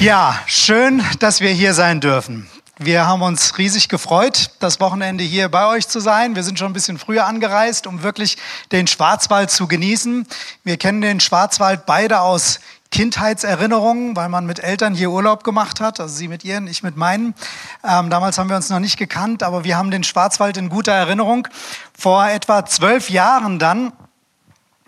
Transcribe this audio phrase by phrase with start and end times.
[0.00, 2.48] Ja, schön, dass wir hier sein dürfen.
[2.78, 6.36] Wir haben uns riesig gefreut, das Wochenende hier bei euch zu sein.
[6.36, 8.36] Wir sind schon ein bisschen früher angereist, um wirklich
[8.70, 10.24] den Schwarzwald zu genießen.
[10.62, 12.60] Wir kennen den Schwarzwald beide aus
[12.92, 16.96] Kindheitserinnerungen, weil man mit Eltern hier Urlaub gemacht hat, also sie mit ihren, ich mit
[16.96, 17.34] meinen.
[17.82, 20.92] Ähm, damals haben wir uns noch nicht gekannt, aber wir haben den Schwarzwald in guter
[20.92, 21.48] Erinnerung.
[21.92, 23.92] Vor etwa zwölf Jahren dann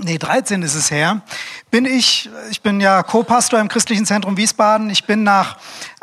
[0.03, 1.23] nee, 13 ist es her,
[1.71, 5.57] bin ich, ich bin ja Co-Pastor im Christlichen Zentrum Wiesbaden, ich bin nach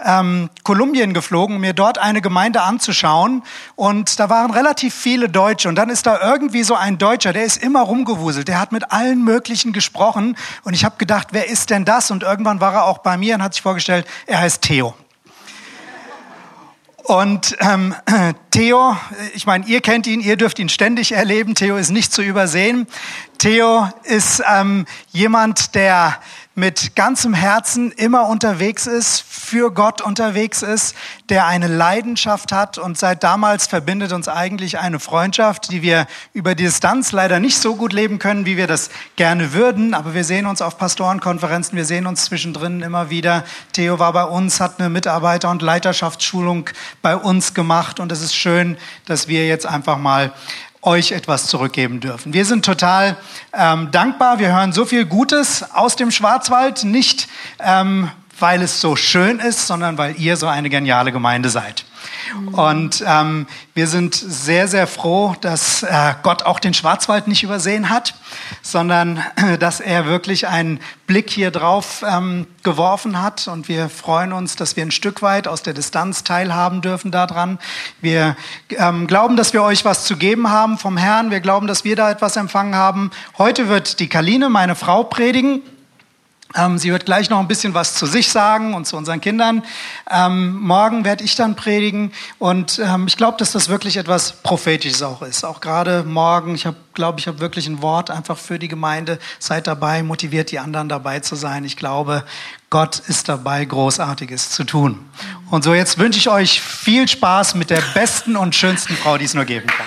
[0.04, 3.44] ähm, Kolumbien geflogen, um mir dort eine Gemeinde anzuschauen.
[3.76, 5.70] Und da waren relativ viele Deutsche.
[5.70, 8.92] Und dann ist da irgendwie so ein Deutscher, der ist immer rumgewuselt, der hat mit
[8.92, 10.38] allen möglichen gesprochen.
[10.64, 12.12] Und ich habe gedacht, wer ist denn das?
[12.12, 14.96] Und irgendwann war er auch bei mir und hat sich vorgestellt, er heißt Theo.
[17.08, 17.96] Und ähm,
[18.52, 18.98] Theo,
[19.34, 21.56] ich meine, ihr kennt ihn, ihr dürft ihn ständig erleben.
[21.56, 22.86] Theo ist nicht zu übersehen.
[23.38, 26.20] Theo ist ähm, jemand, der
[26.58, 30.96] mit ganzem Herzen immer unterwegs ist, für Gott unterwegs ist,
[31.30, 32.80] der eine Leidenschaft hat.
[32.80, 37.60] Und seit damals verbindet uns eigentlich eine Freundschaft, die wir über die Distanz leider nicht
[37.60, 41.78] so gut leben können, wie wir das gerne würden, aber wir sehen uns auf Pastorenkonferenzen,
[41.78, 43.44] wir sehen uns zwischendrin immer wieder.
[43.74, 46.72] Theo war bei uns, hat eine Mitarbeiter- und Leiterschaftsschulung
[47.04, 48.00] bei uns gemacht.
[48.00, 50.34] Und es ist schön, dass wir jetzt einfach mal
[50.88, 52.34] euch etwas zurückgeben dürfen.
[52.34, 53.18] Wir sind total
[53.54, 54.40] ähm, dankbar.
[54.40, 57.28] Wir hören so viel Gutes aus dem Schwarzwald, nicht
[57.60, 61.86] ähm, weil es so schön ist, sondern weil ihr so eine geniale Gemeinde seid.
[62.52, 67.90] Und ähm, wir sind sehr, sehr froh, dass äh, Gott auch den Schwarzwald nicht übersehen
[67.90, 68.16] hat,
[68.62, 73.48] sondern äh, dass er wirklich einen Blick hier drauf ähm, geworfen hat.
[73.48, 77.60] Und wir freuen uns, dass wir ein Stück weit aus der Distanz teilhaben dürfen daran.
[78.02, 78.36] Wir
[78.70, 81.32] ähm, glauben, dass wir euch was zu geben haben vom Herrn.
[81.32, 83.12] Wir glauben, dass wir da etwas empfangen haben.
[83.38, 85.62] Heute wird die Kaline, meine Frau, predigen.
[86.56, 89.64] Ähm, sie wird gleich noch ein bisschen was zu sich sagen und zu unseren Kindern.
[90.10, 95.04] Ähm, morgen werde ich dann predigen und ähm, ich glaube, dass das wirklich etwas Prophetisches
[95.04, 95.44] auch ist.
[95.44, 99.20] Auch gerade morgen, ich glaube, ich habe wirklich ein Wort einfach für die Gemeinde.
[99.40, 101.66] Seid dabei, motiviert die anderen dabei zu sein.
[101.66, 102.24] Ich glaube,
[102.70, 105.06] Gott ist dabei, Großartiges zu tun.
[105.50, 109.26] Und so jetzt wünsche ich euch viel Spaß mit der besten und schönsten Frau, die
[109.26, 109.86] es nur geben kann.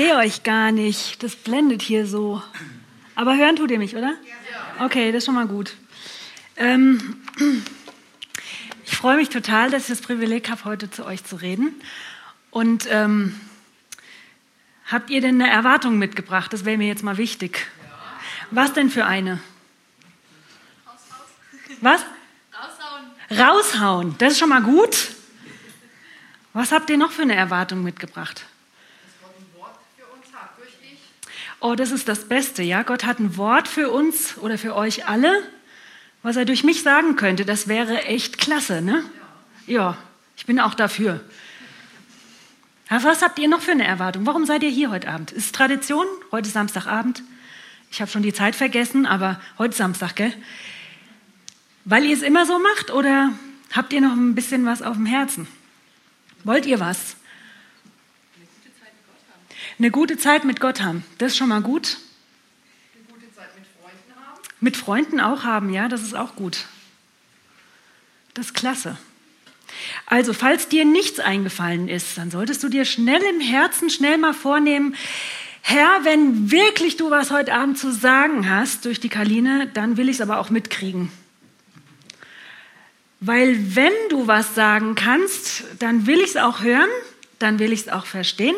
[0.00, 1.22] Sehe euch gar nicht.
[1.22, 2.42] Das blendet hier so.
[3.16, 4.14] Aber hören tut ihr mich, oder?
[4.78, 5.76] Okay, das ist schon mal gut.
[6.56, 7.20] Ähm,
[8.86, 11.74] ich freue mich total, dass ich das Privileg habe, heute zu euch zu reden.
[12.50, 13.38] Und ähm,
[14.86, 16.50] habt ihr denn eine Erwartung mitgebracht?
[16.54, 17.66] Das wäre mir jetzt mal wichtig.
[18.50, 19.38] Was denn für eine?
[21.82, 22.06] Was?
[22.54, 23.38] Raushauen.
[23.38, 24.14] Raushauen.
[24.16, 25.10] Das ist schon mal gut.
[26.54, 28.46] Was habt ihr noch für eine Erwartung mitgebracht?
[31.60, 32.82] Oh, das ist das Beste, ja.
[32.82, 35.42] Gott hat ein Wort für uns oder für euch alle,
[36.22, 37.44] was er durch mich sagen könnte.
[37.44, 39.04] Das wäre echt klasse, ne?
[39.66, 39.98] Ja,
[40.38, 41.20] ich bin auch dafür.
[42.90, 44.24] Ja, was habt ihr noch für eine Erwartung?
[44.24, 45.32] Warum seid ihr hier heute Abend?
[45.32, 46.06] Ist Tradition?
[46.32, 47.22] Heute Samstagabend.
[47.90, 50.32] Ich habe schon die Zeit vergessen, aber heute Samstag, gell?
[51.84, 53.32] Weil ihr es immer so macht oder
[53.72, 55.46] habt ihr noch ein bisschen was auf dem Herzen?
[56.42, 57.16] Wollt ihr was?
[59.80, 61.04] Eine gute Zeit mit Gott haben.
[61.16, 61.96] Das ist schon mal gut.
[62.92, 64.38] Eine gute Zeit mit Freunden haben.
[64.60, 66.66] Mit Freunden auch haben, ja, das ist auch gut.
[68.34, 68.98] Das ist klasse.
[70.04, 74.34] Also, falls dir nichts eingefallen ist, dann solltest du dir schnell im Herzen schnell mal
[74.34, 74.96] vornehmen,
[75.62, 80.10] Herr, wenn wirklich du was heute Abend zu sagen hast durch die Kaline, dann will
[80.10, 81.10] ich es aber auch mitkriegen.
[83.20, 86.90] Weil wenn du was sagen kannst, dann will ich es auch hören,
[87.38, 88.56] dann will ich es auch verstehen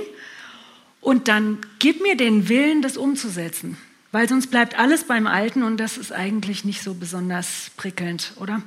[1.03, 3.77] und dann gib mir den Willen, das umzusetzen.
[4.13, 8.63] Weil sonst bleibt alles beim Alten und das ist eigentlich nicht so besonders prickelnd, oder?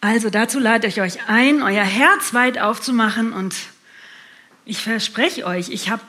[0.00, 3.54] Also dazu lade ich euch ein, euer Herz weit aufzumachen und
[4.64, 6.02] ich verspreche euch, ich habe,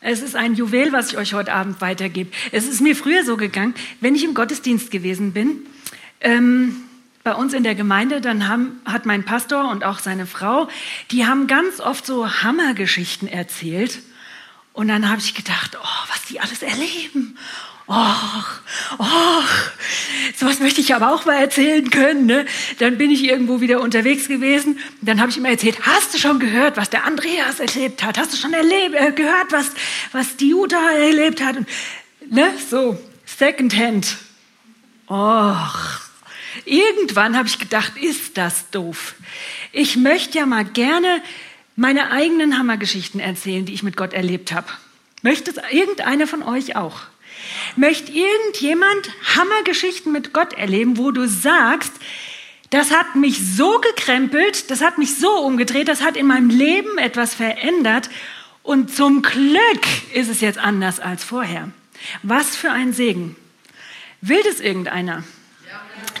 [0.00, 2.30] es ist ein Juwel, was ich euch heute Abend weitergebe.
[2.52, 5.66] Es ist mir früher so gegangen, wenn ich im Gottesdienst gewesen bin,
[6.20, 6.76] ähm,
[7.26, 10.68] bei uns in der Gemeinde, dann haben, hat mein Pastor und auch seine Frau,
[11.10, 13.98] die haben ganz oft so Hammergeschichten erzählt.
[14.72, 17.36] Und dann habe ich gedacht, oh, was die alles erleben.
[17.88, 18.60] Och,
[18.98, 19.42] och,
[20.36, 22.26] sowas möchte ich aber auch mal erzählen können.
[22.26, 22.46] Ne?
[22.78, 24.78] Dann bin ich irgendwo wieder unterwegs gewesen.
[25.00, 28.18] Dann habe ich immer erzählt, hast du schon gehört, was der Andreas erlebt hat?
[28.18, 29.72] Hast du schon erlebt, äh, gehört, was,
[30.12, 31.56] was die Jutta erlebt hat?
[31.56, 31.68] Und,
[32.30, 32.52] ne?
[32.70, 34.16] So, Secondhand.
[35.08, 36.05] Och,
[36.64, 39.14] Irgendwann habe ich gedacht, ist das doof.
[39.72, 41.22] Ich möchte ja mal gerne
[41.76, 44.66] meine eigenen Hammergeschichten erzählen, die ich mit Gott erlebt habe.
[45.22, 47.00] Möchte irgendeiner von euch auch?
[47.76, 51.92] Möchte irgendjemand Hammergeschichten mit Gott erleben, wo du sagst,
[52.70, 56.98] das hat mich so gekrempelt, das hat mich so umgedreht, das hat in meinem Leben
[56.98, 58.10] etwas verändert
[58.62, 61.70] und zum Glück ist es jetzt anders als vorher.
[62.22, 63.36] Was für ein Segen.
[64.20, 65.22] Will das irgendeiner?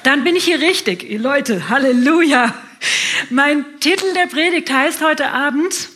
[0.06, 1.04] Dann bin ich hier richtig.
[1.18, 2.54] Leute, Halleluja.
[3.28, 5.88] Mein Titel der Predigt heißt heute Abend,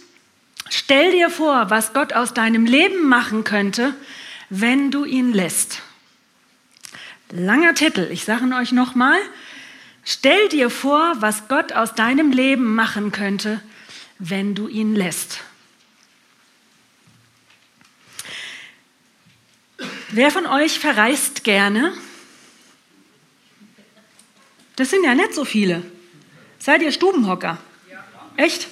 [0.69, 3.95] stell dir vor, was Gott aus deinem Leben machen könnte,
[4.49, 5.83] wenn du ihn lässt.
[7.31, 9.21] Langer Titel, ich sage ihn euch nochmal.
[10.05, 13.61] Stell dir vor, was Gott aus deinem Leben machen könnte,
[14.19, 15.39] wenn du ihn lässt.
[20.09, 21.93] Wer von euch verreist gerne?
[24.81, 25.83] Das sind ja nicht so viele.
[26.59, 27.59] Seid ihr Stubenhocker?
[28.39, 28.67] Echt?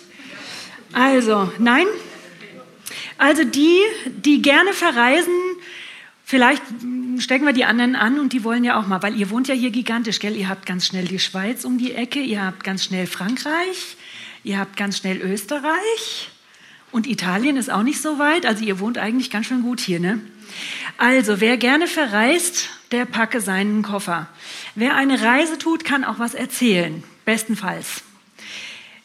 [0.91, 1.85] Also, nein?
[3.19, 5.35] Also die, die gerne verreisen,
[6.25, 6.63] vielleicht
[7.19, 9.55] stecken wir die anderen an und die wollen ja auch mal, weil ihr wohnt ja
[9.55, 10.35] hier gigantisch, gell?
[10.35, 13.99] Ihr habt ganz schnell die Schweiz um die Ecke, ihr habt ganz schnell Frankreich,
[14.45, 16.31] ihr habt ganz schnell Österreich
[16.91, 18.47] und Italien ist auch nicht so weit.
[18.47, 20.23] Also ihr wohnt eigentlich ganz schön gut hier, ne?
[20.97, 24.29] Also wer gerne verreist, der packe seinen Koffer.
[24.75, 28.03] Wer eine Reise tut, kann auch was erzählen, bestenfalls.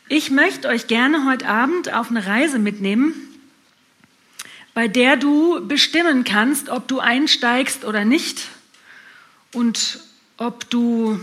[0.09, 3.13] Ich möchte euch gerne heute Abend auf eine Reise mitnehmen,
[4.73, 8.47] bei der du bestimmen kannst, ob du einsteigst oder nicht
[9.53, 9.99] und
[10.37, 11.19] ob du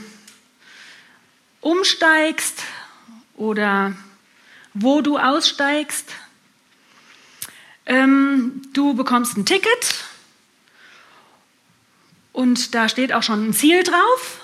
[1.61, 2.62] umsteigst
[3.34, 3.94] oder
[4.72, 6.11] wo du aussteigst.
[7.87, 10.05] Ähm, du bekommst ein Ticket
[12.32, 14.41] und da steht auch schon ein Ziel drauf.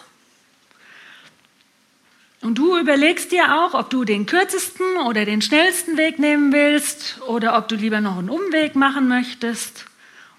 [2.42, 7.20] Und du überlegst dir auch, ob du den kürzesten oder den schnellsten Weg nehmen willst
[7.26, 9.86] oder ob du lieber noch einen Umweg machen möchtest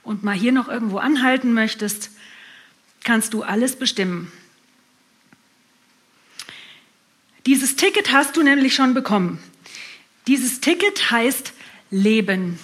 [0.04, 2.12] und mal hier noch irgendwo anhalten möchtest.
[3.04, 4.32] Kannst du alles bestimmen.
[7.46, 9.42] Dieses Ticket hast du nämlich schon bekommen.
[10.28, 11.54] Dieses Ticket heißt
[11.90, 12.60] Leben.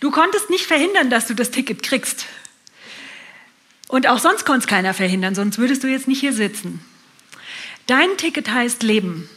[0.00, 2.26] Du konntest nicht verhindern, dass du das Ticket kriegst.
[3.88, 6.84] Und auch sonst konnte es keiner verhindern, sonst würdest du jetzt nicht hier sitzen.
[7.86, 9.28] Dein Ticket heißt Leben.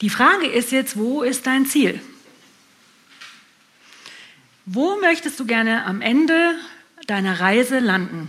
[0.00, 2.00] Die Frage ist jetzt, wo ist dein Ziel?
[4.64, 6.54] Wo möchtest du gerne am Ende
[7.06, 8.28] deiner Reise landen?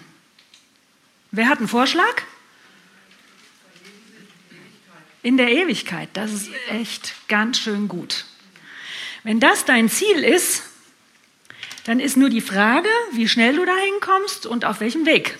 [1.31, 2.23] Wer hat einen Vorschlag?
[5.23, 6.09] In der Ewigkeit.
[6.13, 8.25] Das ist echt ganz schön gut.
[9.23, 10.63] Wenn das dein Ziel ist,
[11.87, 15.37] dann ist nur die Frage, wie schnell du dahin kommst und auf welchem Weg.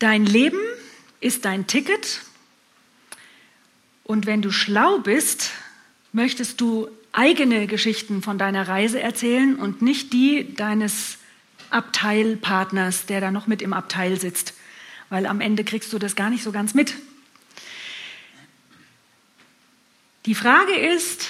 [0.00, 0.58] Dein Leben
[1.20, 2.22] ist dein Ticket
[4.02, 5.52] und wenn du schlau bist,
[6.12, 11.18] möchtest du eigene Geschichten von deiner Reise erzählen und nicht die deines
[11.70, 14.54] Abteilpartners, der da noch mit im Abteil sitzt,
[15.08, 16.94] weil am Ende kriegst du das gar nicht so ganz mit.
[20.28, 21.26] Die Frage ist,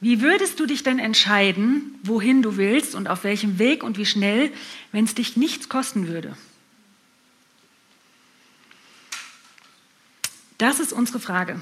[0.00, 4.06] wie würdest du dich denn entscheiden, wohin du willst und auf welchem Weg und wie
[4.06, 4.50] schnell,
[4.92, 6.34] wenn es dich nichts kosten würde?
[10.56, 11.60] Das ist unsere Frage.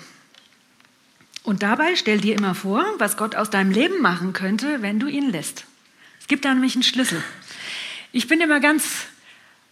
[1.42, 5.08] Und dabei stell dir immer vor, was Gott aus deinem Leben machen könnte, wenn du
[5.08, 5.64] ihn lässt.
[6.20, 7.24] Es gibt da nämlich einen Schlüssel.
[8.12, 9.06] Ich bin immer ganz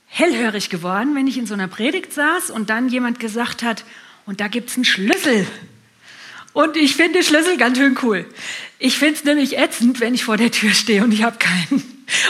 [0.07, 3.85] hellhörig geworden, wenn ich in so einer Predigt saß und dann jemand gesagt hat,
[4.27, 5.47] und da gibt es einen Schlüssel.
[6.53, 8.27] Und ich finde Schlüssel ganz schön cool.
[8.79, 11.83] Ich finde es nämlich ätzend, wenn ich vor der Tür stehe und ich habe keinen.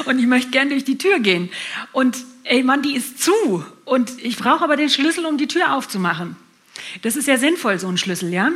[0.04, 1.50] Und ich möchte gern durch die Tür gehen.
[1.92, 3.64] Und ey Mann, die ist zu.
[3.84, 6.36] Und ich brauche aber den Schlüssel, um die Tür aufzumachen.
[7.02, 8.50] Das ist ja sinnvoll, so ein Schlüssel, ja?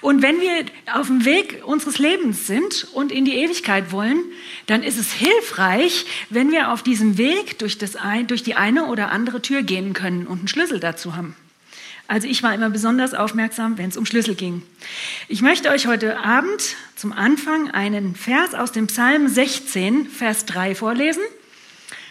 [0.00, 4.22] Und wenn wir auf dem Weg unseres Lebens sind und in die Ewigkeit wollen,
[4.66, 7.96] dann ist es hilfreich, wenn wir auf diesem Weg durch, das,
[8.26, 11.34] durch die eine oder andere Tür gehen können und einen Schlüssel dazu haben.
[12.08, 14.62] Also ich war immer besonders aufmerksam, wenn es um Schlüssel ging.
[15.28, 20.74] Ich möchte euch heute Abend zum Anfang einen Vers aus dem Psalm 16, Vers 3
[20.74, 21.22] vorlesen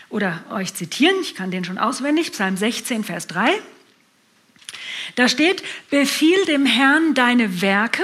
[0.10, 1.16] oder euch zitieren.
[1.22, 2.32] Ich kann den schon auswendig.
[2.32, 3.50] Psalm 16, Vers 3.
[5.16, 8.04] Da steht, befiehl dem Herrn deine Werke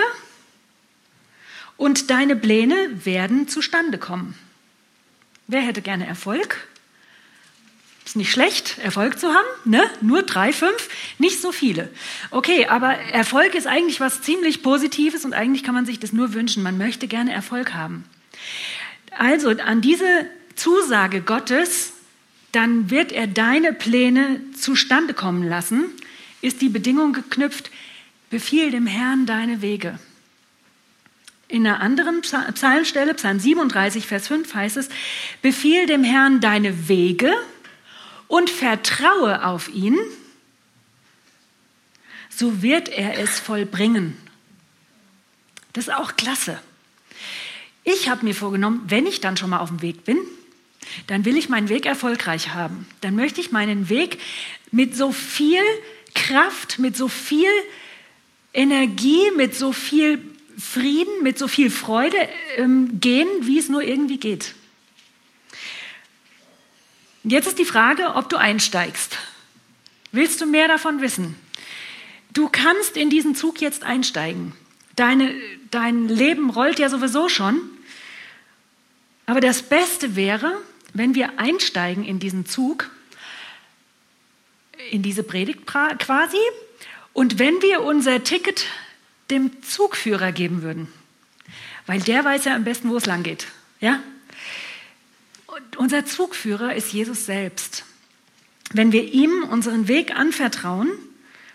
[1.78, 4.34] und deine Pläne werden zustande kommen.
[5.46, 6.68] Wer hätte gerne Erfolg?
[8.06, 9.82] Ist nicht schlecht, Erfolg zu haben, ne?
[10.02, 11.90] Nur drei, fünf, nicht so viele.
[12.32, 16.34] Okay, aber Erfolg ist eigentlich was ziemlich Positives und eigentlich kann man sich das nur
[16.34, 16.64] wünschen.
[16.64, 18.04] Man möchte gerne Erfolg haben.
[19.18, 20.06] Also an diese
[20.56, 21.94] Zusage Gottes,
[22.52, 25.86] dann wird er deine Pläne zustande kommen lassen,
[26.42, 27.72] ist die Bedingung geknüpft,
[28.30, 29.98] befiehl dem Herrn deine Wege.
[31.48, 34.90] In einer anderen Psalmstelle, Psalm 37, Vers 5 heißt es,
[35.42, 37.34] befiehl dem Herrn deine Wege
[38.34, 39.96] und vertraue auf ihn,
[42.30, 44.18] so wird er es vollbringen.
[45.74, 46.60] Das ist auch klasse.
[47.84, 50.18] Ich habe mir vorgenommen, wenn ich dann schon mal auf dem Weg bin,
[51.06, 52.88] dann will ich meinen Weg erfolgreich haben.
[53.02, 54.18] Dann möchte ich meinen Weg
[54.72, 55.62] mit so viel
[56.16, 57.52] Kraft, mit so viel
[58.52, 60.20] Energie, mit so viel
[60.58, 62.18] Frieden, mit so viel Freude
[62.58, 64.56] ähm, gehen, wie es nur irgendwie geht.
[67.24, 69.18] Jetzt ist die Frage, ob du einsteigst.
[70.12, 71.36] Willst du mehr davon wissen?
[72.34, 74.54] Du kannst in diesen Zug jetzt einsteigen.
[74.96, 75.34] Deine,
[75.72, 77.62] dein Leben rollt ja sowieso schon.
[79.26, 80.62] Aber das Beste wäre,
[80.94, 82.92] wenn wir einsteigen in diesen Zug,
[84.92, 86.38] in diese Predigt quasi,
[87.14, 88.66] und wenn wir unser Ticket
[89.30, 90.92] dem Zugführer geben würden,
[91.86, 93.48] weil der weiß ja am besten, wo es lang geht.
[93.80, 94.02] Ja?
[95.56, 97.86] Und unser Zugführer ist Jesus selbst.
[98.72, 100.90] Wenn wir ihm unseren Weg anvertrauen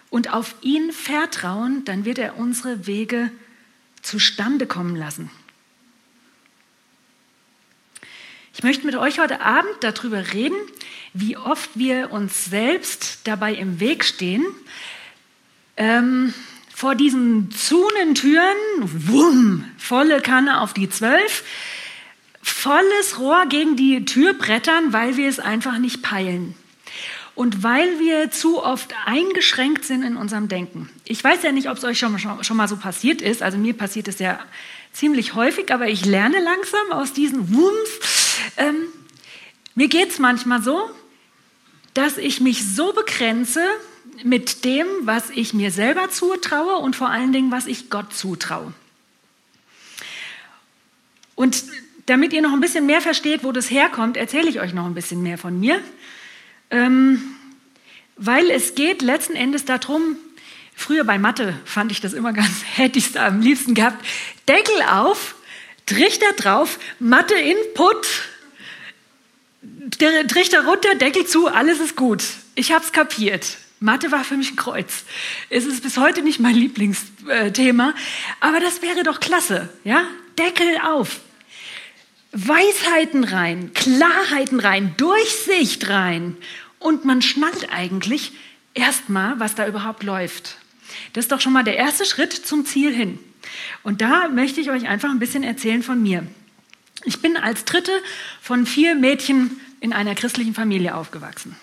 [0.09, 3.33] und auf ihn vertrauen, dann wird er unsere Wege
[4.01, 5.33] zustande kommen lassen.
[8.55, 10.59] Ich möchte mit euch heute Abend darüber reden,
[11.13, 14.47] wie oft wir uns selbst dabei im Weg stehen,
[15.77, 16.33] ähm,
[16.73, 21.43] vor diesen Zunentüren, wumm, volle Kanne auf die Zwölf,
[22.51, 26.55] volles Rohr gegen die Tür brettern, weil wir es einfach nicht peilen.
[27.35, 30.91] Und weil wir zu oft eingeschränkt sind in unserem Denken.
[31.05, 33.43] Ich weiß ja nicht, ob es euch schon, schon, schon mal so passiert ist.
[33.43, 34.41] Also mir passiert es ja
[34.93, 37.91] ziemlich häufig, aber ich lerne langsam aus diesen Wumms.
[38.57, 38.77] Ähm,
[39.77, 40.91] mir geht es manchmal so,
[41.95, 43.65] dass ich mich so begrenze
[44.25, 48.73] mit dem, was ich mir selber zutraue und vor allen Dingen, was ich Gott zutraue.
[51.37, 51.63] Und
[52.09, 54.95] damit ihr noch ein bisschen mehr versteht, wo das herkommt, erzähle ich euch noch ein
[54.95, 55.81] bisschen mehr von mir.
[56.71, 57.23] Ähm,
[58.17, 60.17] weil es geht letzten Endes darum,
[60.75, 64.05] früher bei Mathe fand ich das immer ganz, hätte ich es am liebsten gehabt,
[64.49, 65.35] Deckel auf,
[65.87, 68.07] Trichter drauf, Mathe Input,
[70.29, 72.23] Trichter runter, Deckel zu, alles ist gut.
[72.55, 73.59] Ich habe es kapiert.
[73.81, 75.05] Mathe war für mich ein Kreuz.
[75.51, 77.95] Es ist bis heute nicht mein Lieblingsthema,
[78.41, 80.05] aber das wäre doch klasse, ja?
[80.37, 81.21] Deckel auf.
[82.33, 86.37] Weisheiten rein, Klarheiten rein, Durchsicht rein
[86.79, 88.33] und man schnallt eigentlich
[88.75, 90.57] erstmal, was da überhaupt läuft.
[91.13, 93.19] Das ist doch schon mal der erste Schritt zum Ziel hin.
[93.83, 96.27] Und da möchte ich euch einfach ein bisschen erzählen von mir.
[97.05, 97.93] Ich bin als dritte
[98.43, 101.57] von vier Mädchen in einer christlichen Familie aufgewachsen.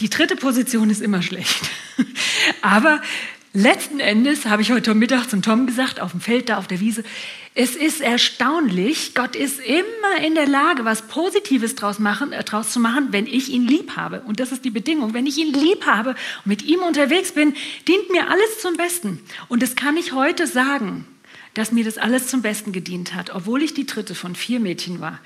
[0.00, 1.58] Die dritte Position ist immer schlecht.
[2.62, 3.02] Aber
[3.52, 6.80] letzten Endes habe ich heute Mittag zum Tom gesagt, auf dem Feld da auf der
[6.80, 7.02] Wiese,
[7.60, 12.70] es ist erstaunlich, Gott ist immer in der Lage, was Positives draus, machen, äh, draus
[12.70, 14.20] zu machen, wenn ich ihn lieb habe.
[14.20, 15.12] Und das ist die Bedingung.
[15.12, 17.54] Wenn ich ihn lieb habe und mit ihm unterwegs bin,
[17.88, 19.24] dient mir alles zum Besten.
[19.48, 21.04] Und das kann ich heute sagen,
[21.54, 25.00] dass mir das alles zum Besten gedient hat, obwohl ich die dritte von vier Mädchen
[25.00, 25.18] war.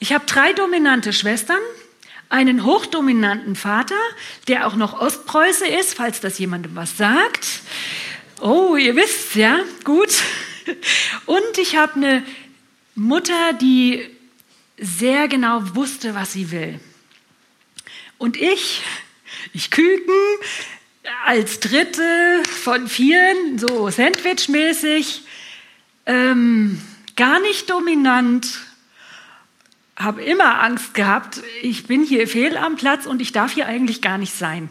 [0.00, 1.62] Ich habe drei dominante Schwestern,
[2.28, 3.96] einen hochdominanten Vater,
[4.48, 7.62] der auch noch Ostpreuße ist, falls das jemandem was sagt.
[8.42, 10.10] Oh, ihr wisst, ja, gut.
[11.26, 12.24] Und ich habe eine
[12.94, 14.08] Mutter, die
[14.78, 16.80] sehr genau wusste, was sie will.
[18.18, 18.82] Und ich,
[19.52, 20.14] ich Küken,
[21.24, 25.22] als dritte von vieren, so Sandwich-mäßig,
[26.06, 26.80] ähm,
[27.16, 28.60] gar nicht dominant,
[29.96, 34.00] habe immer Angst gehabt, ich bin hier fehl am Platz und ich darf hier eigentlich
[34.00, 34.70] gar nicht sein.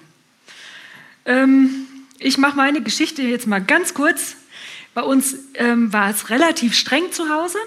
[1.25, 1.85] Ähm,
[2.19, 4.37] ich mache meine Geschichte jetzt mal ganz kurz.
[4.97, 7.59] Bei uns ähm, war es relativ streng zu Hause.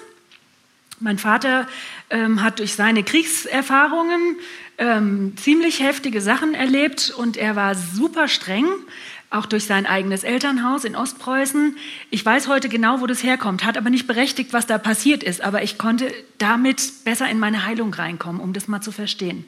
[0.98, 1.68] Mein Vater
[2.10, 4.36] ähm, hat durch seine Kriegserfahrungen
[4.78, 8.66] ähm, ziemlich heftige Sachen erlebt und er war super streng
[9.30, 11.76] auch durch sein eigenes Elternhaus in Ostpreußen.
[12.10, 15.40] Ich weiß heute genau, wo das herkommt, hat aber nicht berechtigt, was da passiert ist,
[15.40, 19.44] aber ich konnte damit besser in meine Heilung reinkommen, um das mal zu verstehen.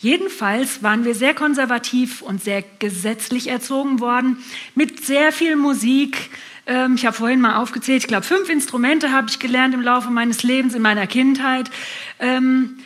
[0.00, 4.38] Jedenfalls waren wir sehr konservativ und sehr gesetzlich erzogen worden,
[4.74, 6.30] mit sehr viel Musik.
[6.66, 10.10] Ähm, ich habe vorhin mal aufgezählt, ich glaube, fünf Instrumente habe ich gelernt im Laufe
[10.10, 11.70] meines Lebens, in meiner Kindheit.
[12.18, 12.78] Ähm,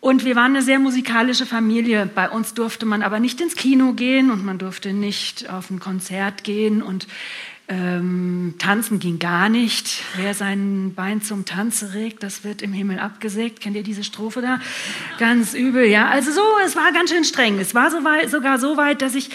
[0.00, 2.08] und wir waren eine sehr musikalische Familie.
[2.12, 5.80] Bei uns durfte man aber nicht ins Kino gehen und man durfte nicht auf ein
[5.80, 7.08] Konzert gehen und
[7.68, 10.04] ähm, tanzen ging gar nicht.
[10.14, 13.60] Wer sein Bein zum Tanze regt, das wird im Himmel abgesägt.
[13.60, 14.60] Kennt ihr diese Strophe da?
[15.18, 16.06] Ganz übel, ja.
[16.06, 17.58] Also so, es war ganz schön streng.
[17.58, 19.30] Es war so weit, sogar so weit, dass ich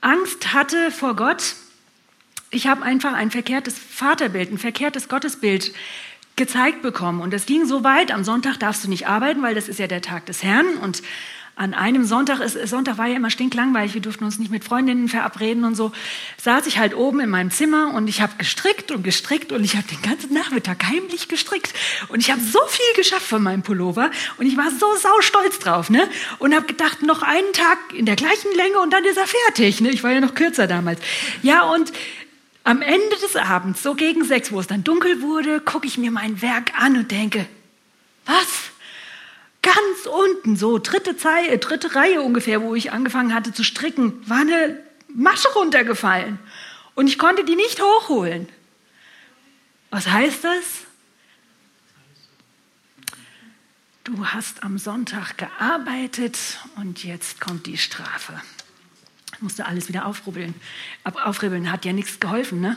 [0.00, 1.56] Angst hatte vor Gott.
[2.54, 5.72] Ich habe einfach ein verkehrtes Vaterbild, ein verkehrtes Gottesbild
[6.36, 7.20] gezeigt bekommen.
[7.20, 9.86] Und das ging so weit, am Sonntag darfst du nicht arbeiten, weil das ist ja
[9.86, 10.76] der Tag des Herrn.
[10.78, 11.02] Und
[11.56, 15.08] an einem Sonntag, ist, Sonntag war ja immer stinklangweilig, wir durften uns nicht mit Freundinnen
[15.08, 15.92] verabreden und so,
[16.42, 19.76] saß ich halt oben in meinem Zimmer und ich habe gestrickt und gestrickt und ich
[19.76, 21.72] habe den ganzen Nachmittag heimlich gestrickt
[22.08, 25.90] und ich habe so viel geschafft von meinem Pullover und ich war so saustolz drauf,
[25.90, 26.08] ne?
[26.40, 29.80] Und habe gedacht, noch einen Tag in der gleichen Länge und dann ist er fertig,
[29.80, 29.90] ne?
[29.90, 31.00] Ich war ja noch kürzer damals.
[31.42, 31.92] Ja, und
[32.64, 36.10] am Ende des Abends, so gegen sechs, wo es dann dunkel wurde, gucke ich mir
[36.10, 37.46] mein Werk an und denke,
[38.24, 38.48] was?
[39.60, 44.28] Ganz unten, so dritte, Zeile, äh, dritte Reihe ungefähr, wo ich angefangen hatte zu stricken,
[44.28, 46.38] war eine Masche runtergefallen.
[46.94, 48.48] Und ich konnte die nicht hochholen.
[49.90, 50.64] Was heißt das?
[54.04, 56.38] Du hast am Sonntag gearbeitet
[56.76, 58.40] und jetzt kommt die Strafe
[59.44, 60.54] musste alles wieder aufrubbeln.
[61.04, 62.76] Aufribbeln hat ja nichts geholfen, ne?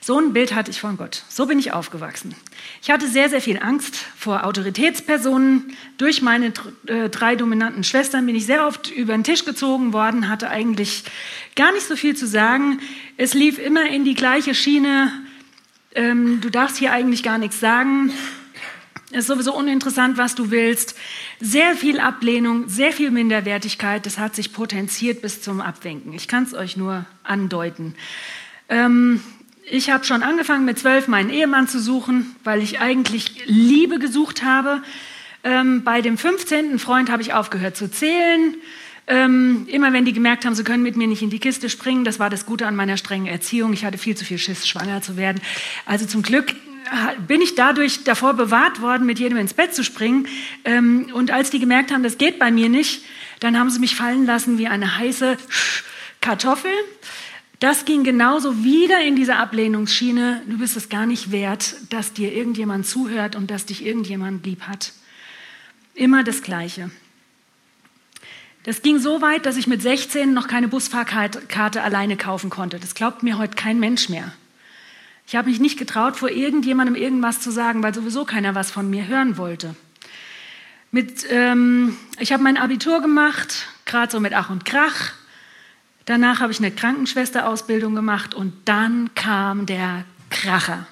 [0.00, 1.24] So ein Bild hatte ich von Gott.
[1.28, 2.34] So bin ich aufgewachsen.
[2.80, 5.76] Ich hatte sehr, sehr viel Angst vor Autoritätspersonen.
[5.98, 6.52] Durch meine
[6.86, 11.04] äh, drei dominanten Schwestern bin ich sehr oft über den Tisch gezogen worden, hatte eigentlich
[11.56, 12.80] gar nicht so viel zu sagen.
[13.16, 15.12] Es lief immer in die gleiche Schiene.
[15.94, 18.12] Ähm, du darfst hier eigentlich gar nichts sagen.
[19.10, 20.94] Ist sowieso uninteressant, was du willst.
[21.40, 24.04] Sehr viel Ablehnung, sehr viel Minderwertigkeit.
[24.04, 26.12] Das hat sich potenziert bis zum Abwinken.
[26.12, 27.94] Ich kann es euch nur andeuten.
[28.68, 29.22] Ähm,
[29.70, 34.42] ich habe schon angefangen mit zwölf meinen Ehemann zu suchen, weil ich eigentlich Liebe gesucht
[34.42, 34.82] habe.
[35.42, 36.78] Ähm, bei dem 15.
[36.78, 38.56] Freund habe ich aufgehört zu zählen.
[39.06, 42.04] Ähm, immer wenn die gemerkt haben, sie können mit mir nicht in die Kiste springen,
[42.04, 43.72] das war das Gute an meiner strengen Erziehung.
[43.72, 45.40] Ich hatte viel zu viel Schiss, schwanger zu werden.
[45.86, 46.54] Also zum Glück
[47.26, 50.26] bin ich dadurch davor bewahrt worden, mit jedem ins Bett zu springen.
[50.64, 53.04] Ähm, und als die gemerkt haben, das geht bei mir nicht,
[53.40, 55.36] dann haben sie mich fallen lassen wie eine heiße
[56.20, 56.72] Kartoffel.
[57.60, 60.42] Das ging genauso wieder in diese Ablehnungsschiene.
[60.46, 64.62] Du bist es gar nicht wert, dass dir irgendjemand zuhört und dass dich irgendjemand lieb
[64.62, 64.92] hat.
[65.94, 66.90] Immer das Gleiche.
[68.62, 72.78] Das ging so weit, dass ich mit 16 noch keine Busfahrkarte alleine kaufen konnte.
[72.78, 74.32] Das glaubt mir heute kein Mensch mehr.
[75.28, 78.88] Ich habe mich nicht getraut, vor irgendjemandem irgendwas zu sagen, weil sowieso keiner was von
[78.88, 79.76] mir hören wollte.
[80.90, 85.12] Mit, ähm, ich habe mein Abitur gemacht, gerade so mit Ach und Krach.
[86.06, 90.86] Danach habe ich eine Krankenschwesterausbildung gemacht und dann kam der Kracher.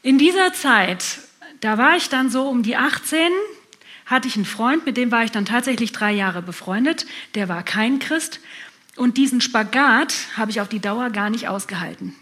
[0.00, 1.18] In dieser Zeit,
[1.60, 3.20] da war ich dann so um die 18,
[4.06, 7.04] hatte ich einen Freund, mit dem war ich dann tatsächlich drei Jahre befreundet.
[7.34, 8.40] Der war kein Christ.
[8.96, 12.14] Und diesen Spagat habe ich auf die Dauer gar nicht ausgehalten.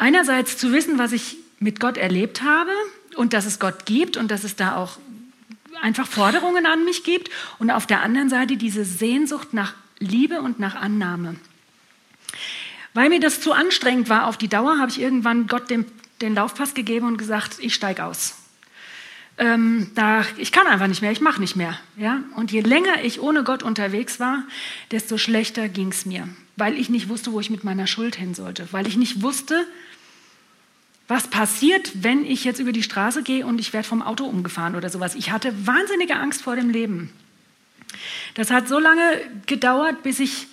[0.00, 2.70] Einerseits zu wissen, was ich mit Gott erlebt habe
[3.16, 4.96] und dass es Gott gibt und dass es da auch
[5.82, 10.58] einfach Forderungen an mich gibt und auf der anderen Seite diese Sehnsucht nach Liebe und
[10.58, 11.36] nach Annahme.
[12.94, 15.84] Weil mir das zu anstrengend war auf die Dauer, habe ich irgendwann Gott den,
[16.22, 18.36] den Laufpass gegeben und gesagt, ich steige aus.
[19.36, 21.78] Ähm, da, ich kann einfach nicht mehr, ich mache nicht mehr.
[21.98, 22.22] Ja?
[22.36, 24.44] Und je länger ich ohne Gott unterwegs war,
[24.92, 28.34] desto schlechter ging es mir, weil ich nicht wusste, wo ich mit meiner Schuld hin
[28.34, 29.66] sollte, weil ich nicht wusste,
[31.10, 34.76] was passiert, wenn ich jetzt über die Straße gehe und ich werde vom Auto umgefahren
[34.76, 35.16] oder sowas.
[35.16, 37.10] Ich hatte wahnsinnige Angst vor dem Leben.
[38.34, 40.46] Das hat so lange gedauert, bis ich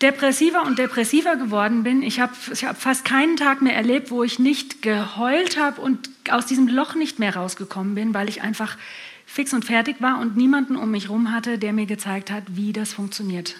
[0.00, 2.02] depressiver und depressiver geworden bin.
[2.02, 6.08] Ich habe ich hab fast keinen Tag mehr erlebt, wo ich nicht geheult habe und
[6.30, 8.78] aus diesem Loch nicht mehr rausgekommen bin, weil ich einfach
[9.26, 12.72] fix und fertig war und niemanden um mich herum hatte, der mir gezeigt hat, wie
[12.72, 13.56] das funktioniert.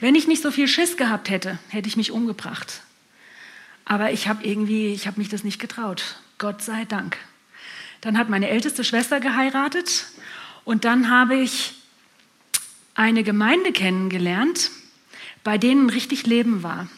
[0.00, 2.82] Wenn ich nicht so viel Schiss gehabt hätte, hätte ich mich umgebracht.
[3.86, 6.16] Aber ich habe irgendwie, ich habe mich das nicht getraut.
[6.36, 7.16] Gott sei Dank.
[8.02, 10.06] Dann hat meine älteste Schwester geheiratet
[10.64, 11.74] und dann habe ich
[12.94, 14.70] eine Gemeinde kennengelernt,
[15.44, 16.88] bei denen richtig Leben war.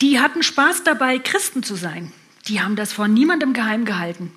[0.00, 2.12] Die hatten Spaß dabei, Christen zu sein.
[2.46, 4.32] Die haben das vor niemandem geheim gehalten.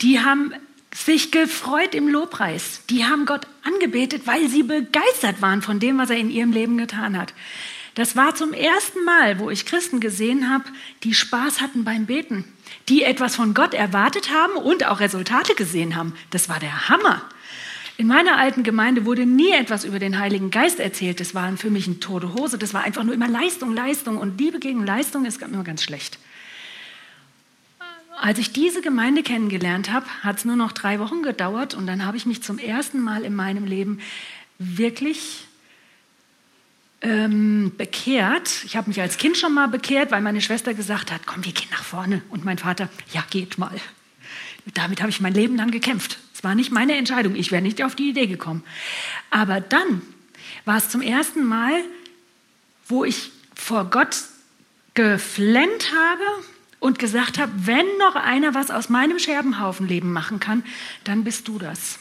[0.00, 0.52] Die haben
[0.94, 2.80] sich gefreut im Lobpreis.
[2.88, 6.78] Die haben Gott angebetet, weil sie begeistert waren von dem, was er in ihrem Leben
[6.78, 7.34] getan hat.
[7.94, 10.64] Das war zum ersten Mal, wo ich Christen gesehen habe,
[11.02, 12.44] die Spaß hatten beim Beten,
[12.88, 16.14] die etwas von Gott erwartet haben und auch Resultate gesehen haben.
[16.30, 17.22] Das war der Hammer.
[17.96, 21.18] In meiner alten Gemeinde wurde nie etwas über den Heiligen Geist erzählt.
[21.18, 22.56] Das war für mich eine tote Hose.
[22.56, 24.18] Das war einfach nur immer Leistung, Leistung.
[24.18, 26.20] Und Liebe gegen Leistung ist immer ganz schlecht.
[28.20, 32.06] Als ich diese Gemeinde kennengelernt habe, hat es nur noch drei Wochen gedauert und dann
[32.06, 33.98] habe ich mich zum ersten Mal in meinem Leben
[34.60, 35.47] wirklich
[37.00, 38.64] ähm, bekehrt.
[38.64, 41.52] Ich habe mich als Kind schon mal bekehrt, weil meine Schwester gesagt hat, komm, wir
[41.52, 42.22] gehen nach vorne.
[42.28, 43.76] Und mein Vater, ja, geht mal.
[44.74, 46.18] Damit habe ich mein Leben lang gekämpft.
[46.34, 47.34] Es war nicht meine Entscheidung.
[47.34, 48.62] Ich wäre nicht auf die Idee gekommen.
[49.30, 50.02] Aber dann
[50.64, 51.82] war es zum ersten Mal,
[52.86, 54.16] wo ich vor Gott
[54.94, 56.22] geflennt habe
[56.80, 60.64] und gesagt habe, wenn noch einer was aus meinem Scherbenhaufenleben machen kann,
[61.04, 61.98] dann bist du das.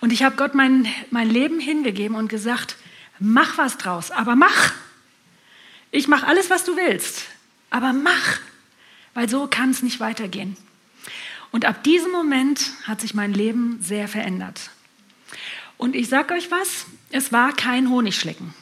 [0.00, 2.76] Und ich habe Gott mein, mein Leben hingegeben und gesagt,
[3.18, 4.72] mach was draus, aber mach.
[5.90, 7.24] Ich mache alles, was du willst,
[7.70, 8.40] aber mach,
[9.14, 10.56] weil so kann es nicht weitergehen.
[11.52, 14.70] Und ab diesem Moment hat sich mein Leben sehr verändert.
[15.76, 18.54] Und ich sage euch was, es war kein Honigschlecken.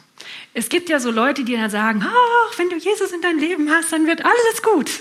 [0.53, 3.71] Es gibt ja so Leute, die dann sagen, ach, wenn du Jesus in dein Leben
[3.71, 4.91] hast, dann wird alles gut.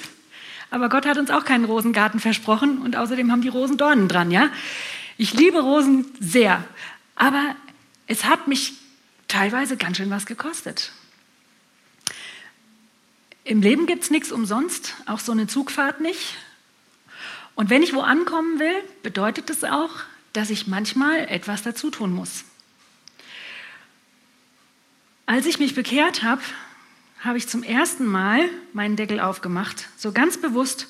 [0.71, 4.31] Aber Gott hat uns auch keinen Rosengarten versprochen und außerdem haben die Rosen Dornen dran,
[4.31, 4.49] ja?
[5.19, 6.65] Ich liebe Rosen sehr,
[7.15, 7.55] aber
[8.07, 8.73] es hat mich
[9.33, 10.93] teilweise ganz schön was gekostet.
[13.45, 16.37] Im Leben gibt es nichts umsonst, auch so eine Zugfahrt nicht.
[17.55, 19.91] Und wenn ich wo ankommen will, bedeutet es das auch,
[20.33, 22.45] dass ich manchmal etwas dazu tun muss.
[25.27, 26.43] Als ich mich bekehrt habe,
[27.21, 30.89] habe ich zum ersten Mal meinen Deckel aufgemacht, so ganz bewusst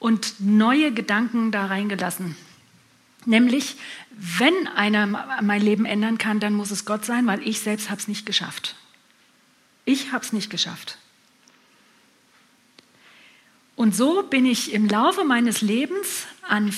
[0.00, 2.36] und neue Gedanken da reingelassen.
[3.26, 3.76] Nämlich,
[4.10, 5.06] wenn einer
[5.42, 8.26] mein Leben ändern kann, dann muss es Gott sein, weil ich selbst habe es nicht
[8.26, 8.76] geschafft.
[9.84, 10.98] Ich habe es nicht geschafft.
[13.76, 16.72] Und so bin ich im Laufe meines Lebens an,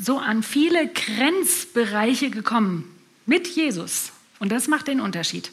[0.00, 2.84] so an viele Grenzbereiche gekommen
[3.24, 4.12] mit Jesus.
[4.38, 5.50] Und das macht den Unterschied.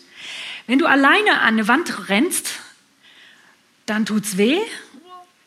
[0.67, 2.59] Wenn du alleine an eine Wand rennst,
[3.85, 4.59] dann tut's weh,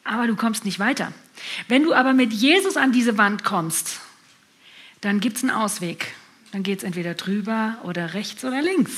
[0.04, 1.12] aber du kommst nicht weiter.
[1.68, 4.00] Wenn du aber mit Jesus an diese Wand kommst,
[5.02, 6.14] dann gibt es einen Ausweg.
[6.52, 8.92] Dann geht es entweder drüber oder rechts oder links.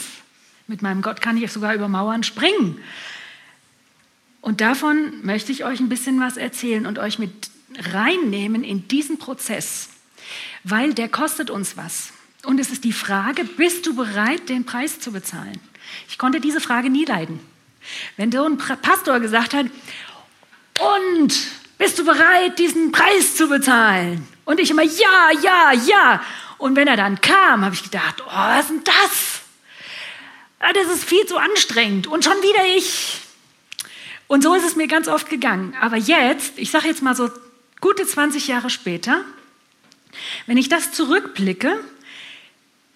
[0.66, 2.80] Mit meinem Gott kann ich sogar über Mauern springen.
[4.40, 7.32] Und davon möchte ich euch ein bisschen was erzählen und euch mit
[7.78, 9.88] reinnehmen in diesen Prozess,
[10.62, 12.12] weil der kostet uns was.
[12.44, 15.58] Und es ist die Frage, bist du bereit, den Preis zu bezahlen?
[16.08, 17.40] Ich konnte diese Frage nie leiden.
[18.16, 19.66] Wenn so ein Pastor gesagt hat,
[20.80, 21.34] und
[21.78, 24.26] bist du bereit, diesen Preis zu bezahlen?
[24.44, 26.22] Und ich immer, ja, ja, ja.
[26.58, 29.40] Und wenn er dann kam, habe ich gedacht, oh, was ist denn das?
[30.60, 32.06] Ah, das ist viel zu anstrengend.
[32.06, 33.20] Und schon wieder ich.
[34.26, 35.76] Und so ist es mir ganz oft gegangen.
[35.80, 37.30] Aber jetzt, ich sage jetzt mal so
[37.80, 39.24] gute 20 Jahre später,
[40.46, 41.78] wenn ich das zurückblicke,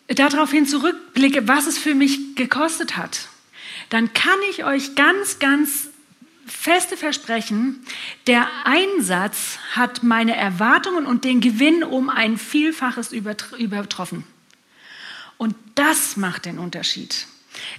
[0.09, 3.29] daraufhin zurückblicke, was es für mich gekostet hat,
[3.91, 5.89] dann kann ich euch ganz, ganz
[6.49, 7.85] feste versprechen,
[8.27, 14.25] der Einsatz hat meine Erwartungen und den Gewinn um ein Vielfaches übertroffen.
[15.37, 17.27] Und das macht den Unterschied.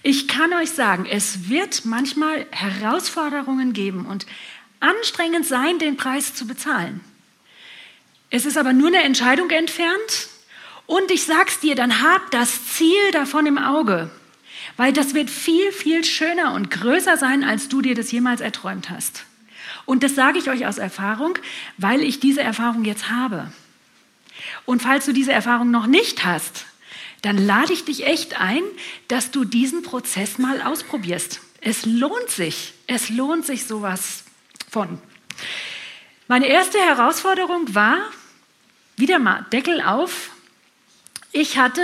[0.04, 4.26] Ich kann euch sagen, es wird manchmal Herausforderungen geben und
[4.80, 7.02] anstrengend sein, den Preis zu bezahlen.
[8.30, 10.30] Es ist aber nur eine Entscheidung entfernt
[10.86, 14.10] und ich sag's dir, dann hab das Ziel davon im Auge,
[14.80, 18.90] weil das wird viel, viel schöner und größer sein, als du dir das jemals erträumt
[18.90, 19.26] hast.
[19.84, 21.38] Und das sage ich euch aus Erfahrung,
[21.76, 23.52] weil ich diese Erfahrung jetzt habe.
[24.64, 26.66] Und falls du diese Erfahrung noch nicht hast,
[27.24, 28.62] dann lade ich dich echt ein,
[29.10, 31.42] dass du diesen Prozess mal ausprobierst.
[31.60, 32.74] Es lohnt sich.
[32.88, 34.24] Es lohnt sich sowas
[34.72, 34.98] von.
[36.30, 37.98] Meine erste Herausforderung war,
[38.96, 40.30] wieder mal Deckel auf.
[41.34, 41.82] Ich hatte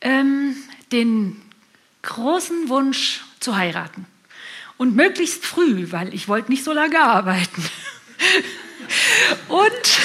[0.00, 0.54] ähm,
[0.92, 1.40] den
[2.02, 4.06] großen Wunsch zu heiraten.
[4.76, 7.62] Und möglichst früh, weil ich wollte nicht so lange arbeiten.
[9.48, 10.00] Und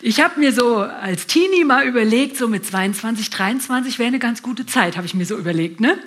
[0.00, 4.42] ich habe mir so als Teenie mal überlegt, so mit 22, 23 wäre eine ganz
[4.42, 5.98] gute Zeit, habe ich mir so überlegt, ne?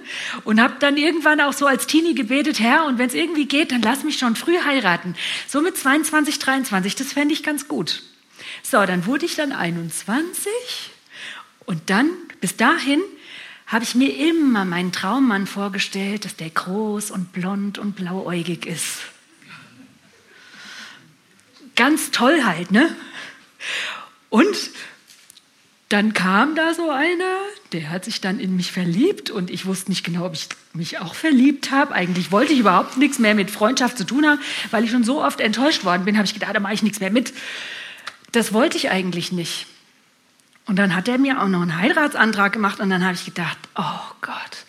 [0.46, 3.72] Und habe dann irgendwann auch so als Teenie gebetet, Herr, und wenn es irgendwie geht,
[3.72, 5.16] dann lass mich schon früh heiraten.
[5.48, 8.04] So mit 22, 23, das fände ich ganz gut.
[8.64, 10.52] So, dann wurde ich dann 21
[11.66, 13.02] und dann, bis dahin,
[13.70, 18.98] habe ich mir immer meinen Traummann vorgestellt, dass der groß und blond und blauäugig ist.
[21.76, 22.94] Ganz toll halt, ne?
[24.30, 24.58] Und
[25.88, 27.36] dann kam da so einer,
[27.72, 31.00] der hat sich dann in mich verliebt und ich wusste nicht genau, ob ich mich
[31.00, 31.94] auch verliebt habe.
[31.94, 34.40] Eigentlich wollte ich überhaupt nichts mehr mit Freundschaft zu tun haben,
[34.72, 37.00] weil ich schon so oft enttäuscht worden bin, habe ich gedacht, da mache ich nichts
[37.00, 37.34] mehr mit.
[38.32, 39.68] Das wollte ich eigentlich nicht.
[40.70, 43.58] Und dann hat er mir auch noch einen Heiratsantrag gemacht und dann habe ich gedacht,
[43.74, 44.66] oh Gott,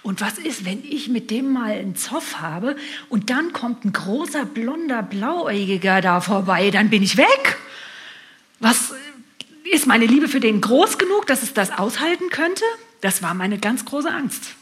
[0.00, 2.76] und was ist, wenn ich mit dem mal einen Zoff habe
[3.08, 7.58] und dann kommt ein großer, blonder, blauäugiger da vorbei, dann bin ich weg.
[8.60, 8.94] Was
[9.72, 12.62] ist meine Liebe für den groß genug, dass es das aushalten könnte?
[13.00, 14.54] Das war meine ganz große Angst.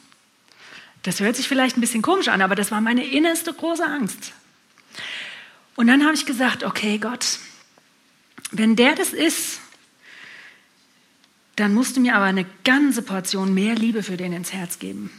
[1.03, 4.33] Das hört sich vielleicht ein bisschen komisch an, aber das war meine innerste große Angst.
[5.77, 7.41] Und dann habe ich gesagt, okay Gott,
[8.53, 9.61] wenn der das ist,
[11.61, 15.11] dann musst du mir aber eine ganze Portion mehr Liebe für den ins Herz geben.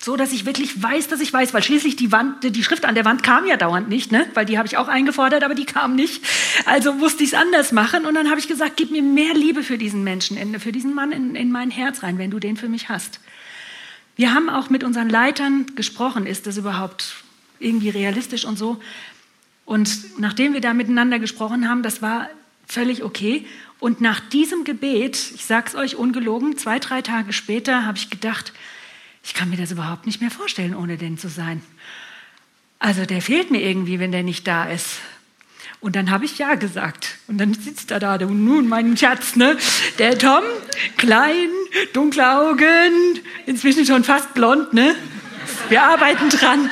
[0.00, 2.96] So, dass ich wirklich weiß, dass ich weiß, weil schließlich die, Wand, die Schrift an
[2.96, 4.26] der Wand kam ja dauernd nicht, ne?
[4.34, 6.24] weil die habe ich auch eingefordert, aber die kam nicht.
[6.66, 9.62] Also musste ich es anders machen und dann habe ich gesagt, gib mir mehr Liebe
[9.62, 12.68] für diesen Menschen, für diesen Mann in, in mein Herz rein, wenn du den für
[12.68, 13.20] mich hast.
[14.16, 17.22] Wir haben auch mit unseren Leitern gesprochen, ist das überhaupt
[17.60, 18.80] irgendwie realistisch und so.
[19.64, 22.28] Und nachdem wir da miteinander gesprochen haben, das war
[22.66, 23.46] völlig okay.
[23.78, 28.10] Und nach diesem Gebet, ich sage es euch ungelogen, zwei, drei Tage später habe ich
[28.10, 28.52] gedacht,
[29.24, 31.62] ich kann mir das überhaupt nicht mehr vorstellen, ohne den zu sein.
[32.78, 35.00] Also der fehlt mir irgendwie, wenn der nicht da ist.
[35.80, 37.18] Und dann habe ich ja gesagt.
[37.26, 39.58] Und dann sitzt er da, nun mein Schatz, ne?
[39.98, 40.44] Der Tom,
[40.96, 41.48] klein,
[41.92, 44.94] dunkle Augen, inzwischen schon fast blond, ne?
[45.68, 46.70] Wir arbeiten dran.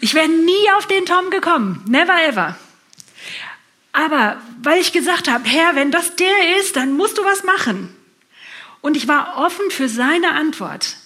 [0.00, 2.58] Ich wäre nie auf den Tom gekommen, never ever.
[3.96, 7.96] Aber weil ich gesagt habe, Herr, wenn das der ist, dann musst du was machen.
[8.82, 10.96] Und ich war offen für seine Antwort.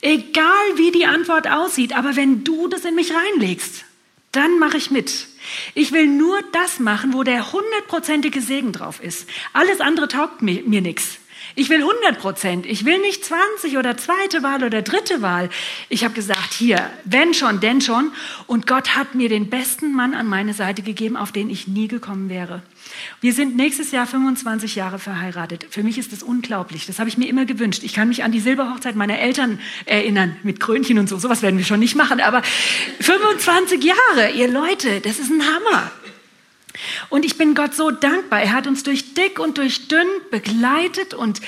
[0.00, 3.84] Egal wie die Antwort aussieht, aber wenn du das in mich reinlegst,
[4.32, 5.28] dann mache ich mit.
[5.74, 9.28] Ich will nur das machen, wo der hundertprozentige Segen drauf ist.
[9.52, 11.19] Alles andere taugt mir, mir nichts.
[11.54, 12.66] Ich will 100 Prozent.
[12.66, 15.50] Ich will nicht 20 oder zweite Wahl oder dritte Wahl.
[15.88, 18.12] Ich habe gesagt, hier, wenn schon, denn schon.
[18.46, 21.88] Und Gott hat mir den besten Mann an meine Seite gegeben, auf den ich nie
[21.88, 22.62] gekommen wäre.
[23.20, 25.66] Wir sind nächstes Jahr 25 Jahre verheiratet.
[25.70, 26.86] Für mich ist das unglaublich.
[26.86, 27.82] Das habe ich mir immer gewünscht.
[27.84, 31.18] Ich kann mich an die Silberhochzeit meiner Eltern erinnern, mit Krönchen und so.
[31.18, 32.20] Sowas werden wir schon nicht machen.
[32.20, 32.42] Aber
[33.00, 35.90] 25 Jahre, ihr Leute, das ist ein Hammer.
[37.08, 38.40] Und ich bin Gott so dankbar.
[38.42, 41.40] Er hat uns durch dick und durch dünn begleitet und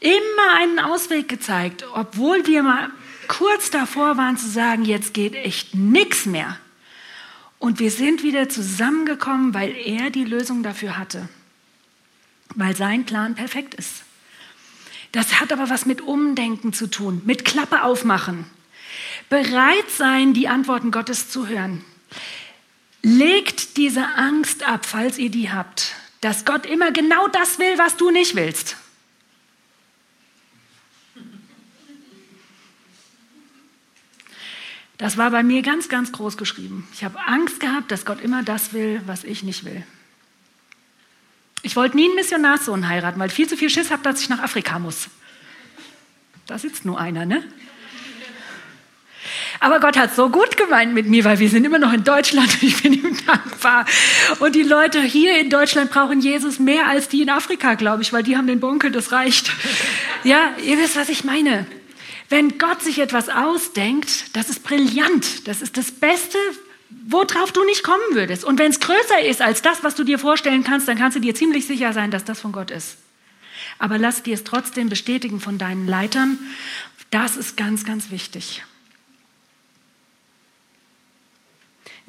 [0.00, 2.90] immer einen Ausweg gezeigt, obwohl wir mal
[3.28, 6.58] kurz davor waren zu sagen, jetzt geht echt nichts mehr.
[7.58, 11.28] Und wir sind wieder zusammengekommen, weil er die Lösung dafür hatte.
[12.54, 14.02] Weil sein Plan perfekt ist.
[15.12, 18.46] Das hat aber was mit Umdenken zu tun, mit Klappe aufmachen.
[19.28, 21.84] Bereit sein, die Antworten Gottes zu hören.
[23.02, 27.96] Legt diese Angst ab, falls ihr die habt, dass Gott immer genau das will, was
[27.96, 28.76] du nicht willst.
[34.98, 36.86] Das war bei mir ganz, ganz groß geschrieben.
[36.92, 39.82] Ich habe Angst gehabt, dass Gott immer das will, was ich nicht will.
[41.62, 44.28] Ich wollte nie einen Missionarssohn heiraten, weil ich viel zu viel Schiss habe, dass ich
[44.28, 45.08] nach Afrika muss.
[46.46, 47.42] Da sitzt nur einer, ne?
[49.62, 52.50] Aber Gott hat so gut gemeint mit mir, weil wir sind immer noch in Deutschland.
[52.62, 53.84] Ich bin ihm dankbar.
[54.38, 58.12] Und die Leute hier in Deutschland brauchen Jesus mehr als die in Afrika, glaube ich,
[58.12, 59.52] weil die haben den Bunkel, das reicht.
[60.22, 61.66] Ja, ihr wisst, was ich meine.
[62.28, 65.48] Wenn Gott sich etwas ausdenkt, das ist brillant.
[65.48, 66.36] Das ist das Beste,
[67.08, 68.44] worauf du nicht kommen würdest.
[68.44, 71.20] Und wenn es größer ist als das, was du dir vorstellen kannst, dann kannst du
[71.20, 72.98] dir ziemlich sicher sein, dass das von Gott ist.
[73.78, 76.38] Aber lass dir es trotzdem bestätigen von deinen Leitern.
[77.10, 78.62] Das ist ganz, ganz wichtig.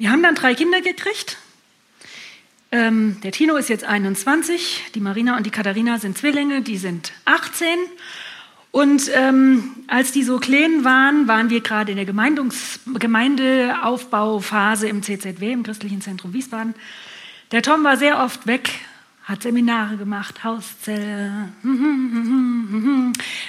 [0.02, 1.38] Wir haben dann drei Kinder gekriegt.
[2.72, 7.12] Ähm, der Tino ist jetzt 21, die Marina und die Katharina sind Zwillinge, die sind
[7.24, 7.68] 18.
[8.72, 12.06] Und ähm, als die so klein waren, waren wir gerade in der
[12.98, 16.74] Gemeindeaufbauphase im CZW, im Christlichen Zentrum Wiesbaden.
[17.52, 18.70] Der Tom war sehr oft weg,
[19.22, 21.50] hat Seminare gemacht, Hauszelle.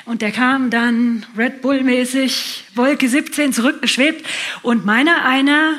[0.06, 4.24] Und der kam dann Red Bull-mäßig, Wolke 17 zurückgeschwebt.
[4.62, 5.78] Und meiner einer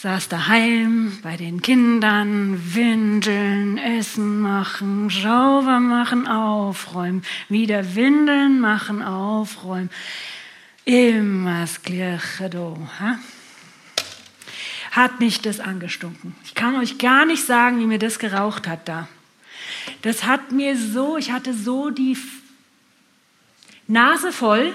[0.00, 9.90] saß daheim bei den Kindern, Windeln, Essen machen, sauber machen, aufräumen, wieder Windeln machen, aufräumen.
[10.86, 12.78] Immer das Gleiche do.
[12.98, 13.18] Ha?
[14.92, 16.34] Hat mich das angestunken.
[16.44, 19.06] Ich kann euch gar nicht sagen, wie mir das geraucht hat da.
[20.00, 22.16] Das hat mir so, ich hatte so die
[23.86, 24.72] Nase voll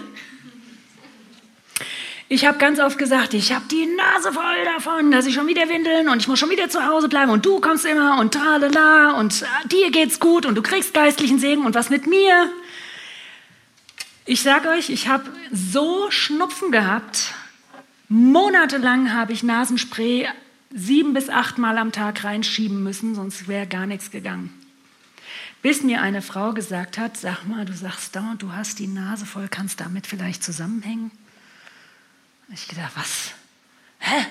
[2.27, 5.69] ich habe ganz oft gesagt, ich habe die Nase voll davon, dass ich schon wieder
[5.69, 9.11] windeln und ich muss schon wieder zu Hause bleiben und du kommst immer und tralala
[9.19, 12.51] und äh, dir geht's gut und du kriegst geistlichen Segen und was mit mir?
[14.25, 17.35] Ich sage euch, ich habe so Schnupfen gehabt.
[18.09, 20.27] Monatelang habe ich Nasenspray
[20.73, 24.51] sieben bis acht Mal am Tag reinschieben müssen, sonst wäre gar nichts gegangen.
[25.61, 29.27] Bis mir eine Frau gesagt hat, sag mal, du sagst dauernd, du hast die Nase
[29.27, 31.11] voll, kannst damit vielleicht zusammenhängen?
[32.53, 33.31] Ich gedacht, was?
[33.99, 34.25] Hä?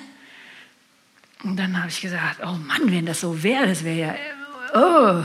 [1.42, 4.14] Und dann habe ich gesagt, oh Mann, wenn das so wäre, das wäre ja,
[4.74, 5.24] oh,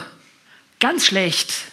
[0.80, 1.70] ganz schlecht.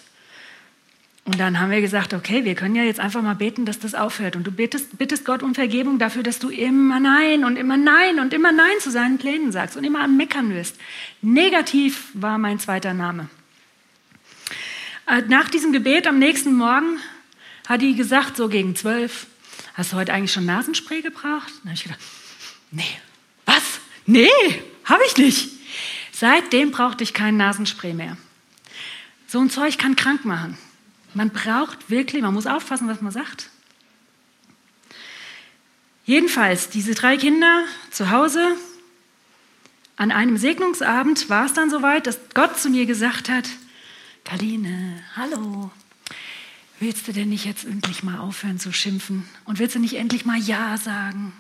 [1.25, 3.97] Und dann haben wir gesagt, okay, wir können ja jetzt einfach mal beten, dass das
[3.97, 4.37] aufhört.
[4.37, 8.21] Und du bittest, bittest Gott um Vergebung dafür, dass du immer Nein und immer Nein
[8.21, 10.77] und immer Nein zu seinen Plänen sagst und immer am Meckern wirst.
[11.23, 13.29] Negativ war mein zweiter Name.
[15.09, 17.01] Äh, nach diesem Gebet am nächsten Morgen
[17.67, 19.27] hat die gesagt, so gegen zwölf,
[19.77, 21.53] hast du heute eigentlich schon Nasenspray gebraucht?
[21.63, 22.01] Dann habe ich gedacht,
[22.71, 22.99] nee,
[23.45, 23.63] was?
[24.07, 24.29] Nee,
[24.85, 25.51] habe ich nicht.
[26.13, 28.17] Seitdem brauchte ich kein Nasenspray mehr.
[29.27, 30.57] So ein Zeug kann krank machen.
[31.13, 33.51] Man braucht wirklich, man muss aufpassen, was man sagt.
[36.05, 38.57] Jedenfalls, diese drei Kinder zu Hause,
[39.97, 43.49] an einem Segnungsabend war es dann soweit, dass Gott zu mir gesagt hat,
[44.25, 45.71] Kaline, hallo,
[46.81, 49.29] willst du denn nicht jetzt endlich mal aufhören zu schimpfen?
[49.45, 51.33] Und willst du nicht endlich mal Ja sagen?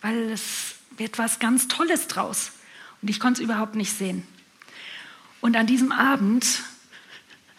[0.00, 2.52] Weil es wird was ganz Tolles draus.
[3.02, 4.26] Und ich konnte es überhaupt nicht sehen.
[5.40, 6.62] Und an diesem Abend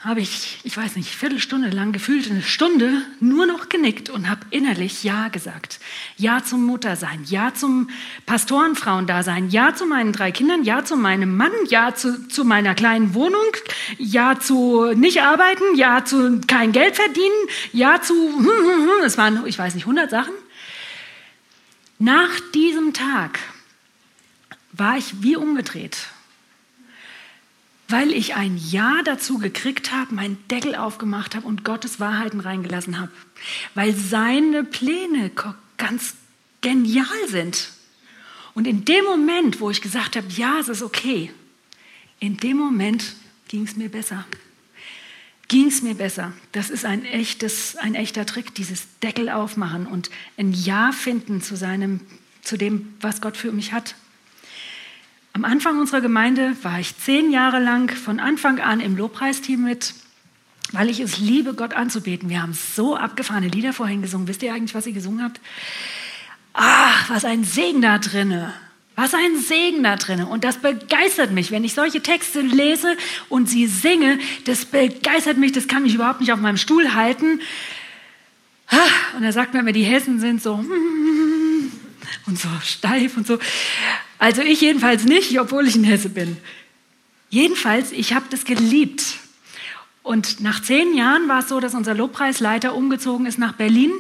[0.02, 4.46] habe ich, ich weiß nicht, Viertelstunde lang gefühlt eine Stunde nur noch genickt und habe
[4.50, 5.80] innerlich Ja gesagt.
[6.16, 7.90] Ja zum Muttersein, Ja zum
[8.26, 13.14] Pastorenfrauendasein, Ja zu meinen drei Kindern, Ja zu meinem Mann, Ja zu, zu meiner kleinen
[13.14, 13.44] Wohnung,
[13.98, 18.14] Ja zu nicht arbeiten, Ja zu kein Geld verdienen, Ja zu,
[19.04, 20.34] es waren, ich weiß nicht, 100 Sachen.
[21.98, 23.40] Nach diesem Tag
[24.72, 25.98] war ich wie umgedreht
[27.90, 33.00] weil ich ein Ja dazu gekriegt habe, meinen Deckel aufgemacht habe und Gottes Wahrheiten reingelassen
[33.00, 33.12] habe.
[33.74, 35.32] Weil seine Pläne
[35.78, 36.14] ganz
[36.62, 37.72] genial sind.
[38.54, 41.32] Und in dem Moment, wo ich gesagt habe, ja, es ist okay,
[42.20, 43.16] in dem Moment
[43.48, 44.26] ging es mir besser.
[45.48, 46.34] Ging es mir besser.
[46.52, 51.56] Das ist ein, echtes, ein echter Trick, dieses Deckel aufmachen und ein Ja finden zu,
[51.56, 52.02] seinem,
[52.44, 53.96] zu dem, was Gott für mich hat.
[55.40, 59.94] Am Anfang unserer Gemeinde war ich zehn Jahre lang von Anfang an im Lobpreisteam mit,
[60.74, 62.28] weil ich es liebe, Gott anzubeten.
[62.28, 64.28] Wir haben so abgefahrene Lieder vorhin gesungen.
[64.28, 65.40] Wisst ihr eigentlich, was ihr gesungen habt?
[66.52, 68.54] Ach, was ein Segen da drinne.
[68.98, 70.28] Was ein Segen da drinne.
[70.28, 72.98] Und das begeistert mich, wenn ich solche Texte lese
[73.30, 74.20] und sie singe.
[74.44, 77.40] Das begeistert mich, das kann mich überhaupt nicht auf meinem Stuhl halten.
[79.16, 80.56] Und er sagt mir immer, die Hessen sind so
[82.26, 83.40] und so steif und so.
[84.20, 86.38] Also ich jedenfalls nicht, obwohl ich in Hesse bin.
[87.30, 89.16] Jedenfalls, ich habe das geliebt.
[90.04, 93.92] Und nach zehn Jahren war es so, dass unser Lobpreisleiter umgezogen ist nach Berlin.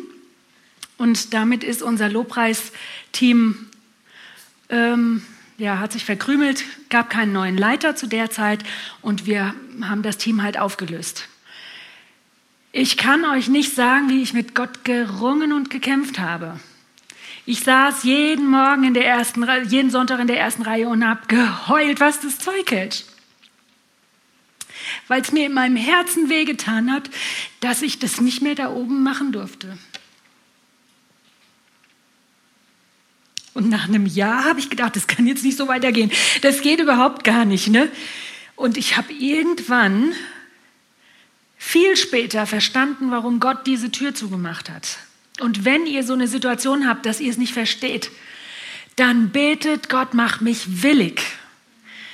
[0.97, 3.67] Und damit ist unser Lobpreisteam,
[4.69, 5.21] ähm,
[5.57, 8.63] ja, hat sich verkrümelt, gab keinen neuen Leiter zu der Zeit
[9.01, 11.27] und wir haben das Team halt aufgelöst.
[12.71, 16.59] Ich kann euch nicht sagen, wie ich mit Gott gerungen und gekämpft habe.
[17.49, 21.25] Ich saß jeden Morgen in der ersten, jeden Sonntag in der ersten Reihe und habe
[21.27, 23.05] geheult, was das Zeug hält.
[25.07, 27.09] Weil es mir in meinem Herzen wehgetan hat,
[27.59, 29.79] dass ich das nicht mehr da oben machen durfte.
[33.55, 36.11] Und nach einem Jahr habe ich gedacht, das kann jetzt nicht so weitergehen.
[36.43, 37.69] Das geht überhaupt gar nicht.
[37.69, 37.89] Ne?
[38.55, 40.13] Und ich habe irgendwann
[41.57, 44.99] viel später verstanden, warum Gott diese Tür zugemacht hat.
[45.39, 48.11] Und wenn ihr so eine Situation habt, dass ihr es nicht versteht,
[48.95, 51.21] dann betet Gott, mach mich willig.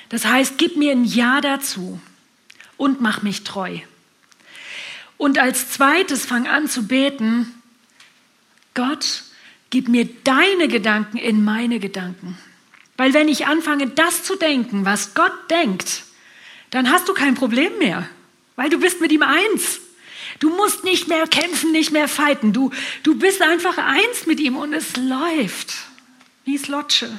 [0.09, 1.99] Das heißt, gib mir ein Ja dazu
[2.77, 3.79] und mach mich treu.
[5.17, 7.53] Und als zweites fang an zu beten,
[8.73, 9.23] Gott,
[9.69, 12.37] gib mir deine Gedanken in meine Gedanken.
[12.97, 16.03] Weil wenn ich anfange, das zu denken, was Gott denkt,
[16.69, 18.07] dann hast du kein Problem mehr,
[18.55, 19.79] weil du bist mit ihm eins.
[20.39, 22.53] Du musst nicht mehr kämpfen, nicht mehr fighten.
[22.53, 22.71] Du,
[23.03, 25.73] du bist einfach eins mit ihm und es läuft.
[26.43, 27.09] Wie Slotsche.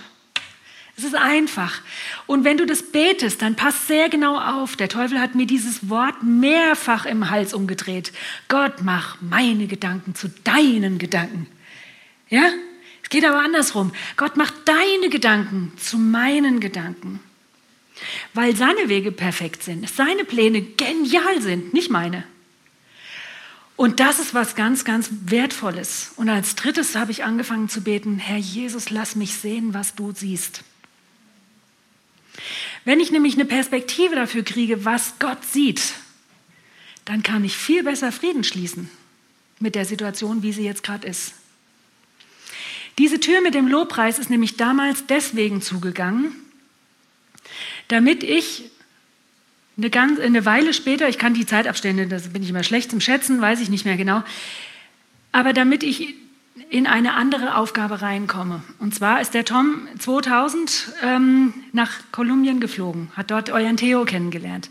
[0.99, 1.83] Es ist einfach.
[2.27, 4.77] Und wenn du das betest, dann passt sehr genau auf.
[4.77, 8.13] Der Teufel hat mir dieses Wort mehrfach im Hals umgedreht.
[8.49, 11.49] Gott, mach meine Gedanken zu deinen Gedanken.
[12.31, 12.51] Ja?
[13.03, 13.93] Es geht aber andersrum.
[14.17, 17.21] Gott macht deine Gedanken zu meinen Gedanken.
[18.33, 22.25] Weil seine Wege perfekt sind, seine Pläne genial sind, nicht meine.
[23.77, 26.13] Und das ist was ganz, ganz Wertvolles.
[26.17, 30.13] Und als drittes habe ich angefangen zu beten, Herr Jesus, lass mich sehen, was du
[30.13, 30.65] siehst.
[32.85, 35.83] Wenn ich nämlich eine Perspektive dafür kriege, was Gott sieht,
[37.05, 38.91] dann kann ich viel besser Frieden schließen
[39.59, 41.35] mit der Situation, wie sie jetzt gerade ist.
[42.99, 46.33] Diese Tür mit dem Lobpreis ist nämlich damals deswegen zugegangen,
[47.89, 48.71] damit ich
[49.77, 53.01] eine, ganz, eine Weile später, ich kann die Zeitabstände, das bin ich immer schlecht zum
[53.01, 54.23] Schätzen, weiß ich nicht mehr genau,
[55.33, 56.15] aber damit ich
[56.71, 58.63] in eine andere Aufgabe reinkomme.
[58.79, 64.71] Und zwar ist der Tom 2000 ähm, nach Kolumbien geflogen, hat dort euren Theo kennengelernt.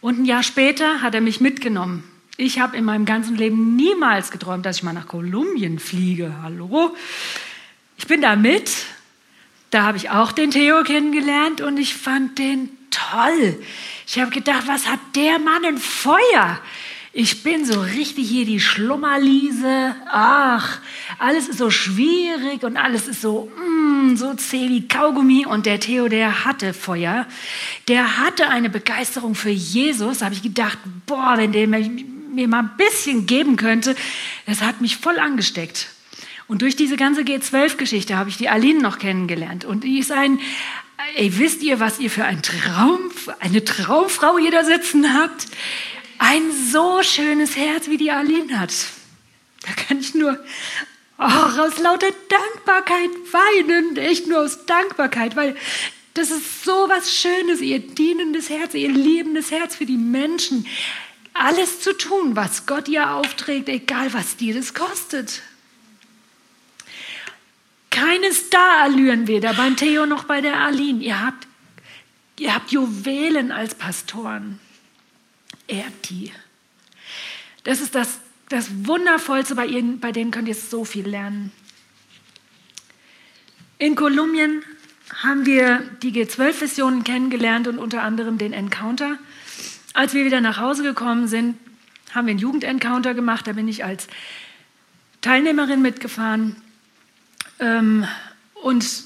[0.00, 2.04] Und ein Jahr später hat er mich mitgenommen.
[2.36, 6.36] Ich habe in meinem ganzen Leben niemals geträumt, dass ich mal nach Kolumbien fliege.
[6.42, 6.96] Hallo?
[7.98, 8.70] Ich bin da mit.
[9.70, 13.62] Da habe ich auch den Theo kennengelernt und ich fand den toll.
[14.12, 16.60] Ich habe gedacht, was hat der Mann ein Feuer?
[17.12, 19.94] Ich bin so richtig hier die Schlummerliese.
[20.10, 20.80] Ach,
[21.20, 25.46] alles ist so schwierig und alles ist so, mm, so zäh wie Kaugummi.
[25.46, 27.24] Und der Theo, der hatte Feuer.
[27.86, 30.18] Der hatte eine Begeisterung für Jesus.
[30.18, 33.94] Da habe ich gedacht, boah, wenn der mir mal ein bisschen geben könnte,
[34.44, 35.86] das hat mich voll angesteckt.
[36.48, 39.64] Und durch diese ganze G12-Geschichte habe ich die Aline noch kennengelernt.
[39.64, 40.40] Und die ist ein,
[41.16, 45.46] ey, wisst ihr, was ihr für ein Traum, eine Traumfrau hier da sitzen habt?
[46.18, 48.72] Ein so schönes Herz, wie die Aline hat.
[49.66, 50.38] Da kann ich nur
[51.18, 55.56] oh, aus lauter Dankbarkeit weinen, echt nur aus Dankbarkeit, weil
[56.14, 60.66] das ist so was Schönes, ihr dienendes Herz, ihr liebendes Herz für die Menschen.
[61.32, 65.42] Alles zu tun, was Gott ihr aufträgt, egal was dir das kostet.
[68.00, 71.02] Keine Starallüren weder beim Theo noch bei der Aline.
[71.02, 71.46] Ihr habt,
[72.38, 74.58] ihr habt Juwelen als Pastoren.
[75.68, 76.32] Ehrt die.
[77.64, 81.52] Das ist das, das Wundervollste bei ihnen, bei denen könnt ihr so viel lernen.
[83.76, 84.62] In Kolumbien
[85.22, 89.18] haben wir die G12-Visionen kennengelernt und unter anderem den Encounter.
[89.92, 91.58] Als wir wieder nach Hause gekommen sind,
[92.14, 93.46] haben wir einen Jugendencounter gemacht.
[93.46, 94.08] Da bin ich als
[95.20, 96.56] Teilnehmerin mitgefahren.
[97.60, 98.06] Ähm,
[98.62, 99.04] und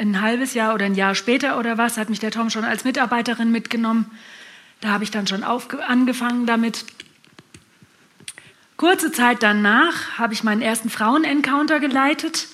[0.00, 2.84] ein halbes Jahr oder ein Jahr später oder was hat mich der Tom schon als
[2.84, 4.10] Mitarbeiterin mitgenommen.
[4.80, 6.84] Da habe ich dann schon angefangen damit.
[8.76, 12.48] Kurze Zeit danach habe ich meinen ersten Frauen-Encounter geleitet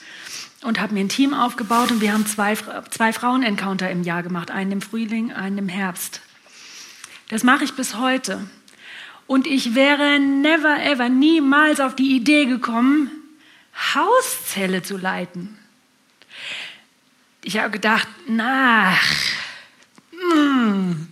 [0.63, 2.55] und habe mir ein Team aufgebaut und wir haben zwei,
[2.91, 6.21] zwei Frauen-Encounter im Jahr gemacht, einen im Frühling, einen im Herbst.
[7.31, 8.41] Das mache ich bis heute.
[9.27, 13.11] Und ich wäre never ever, niemals auf die Idee gekommen,
[13.95, 15.59] Hauszelle zu leiten.
[17.43, 19.01] Ich habe gedacht, nach,
[20.13, 21.07] mm,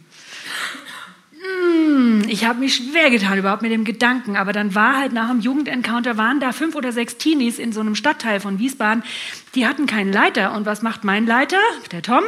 [1.32, 5.30] mm, ich habe mich schwer getan überhaupt mit dem Gedanken, aber dann war halt nach
[5.30, 9.04] dem Jugendencounter waren da fünf oder sechs Teenies in so einem Stadtteil von Wiesbaden,
[9.54, 10.52] die hatten keinen Leiter.
[10.52, 11.60] Und was macht mein Leiter,
[11.92, 12.24] der Tom?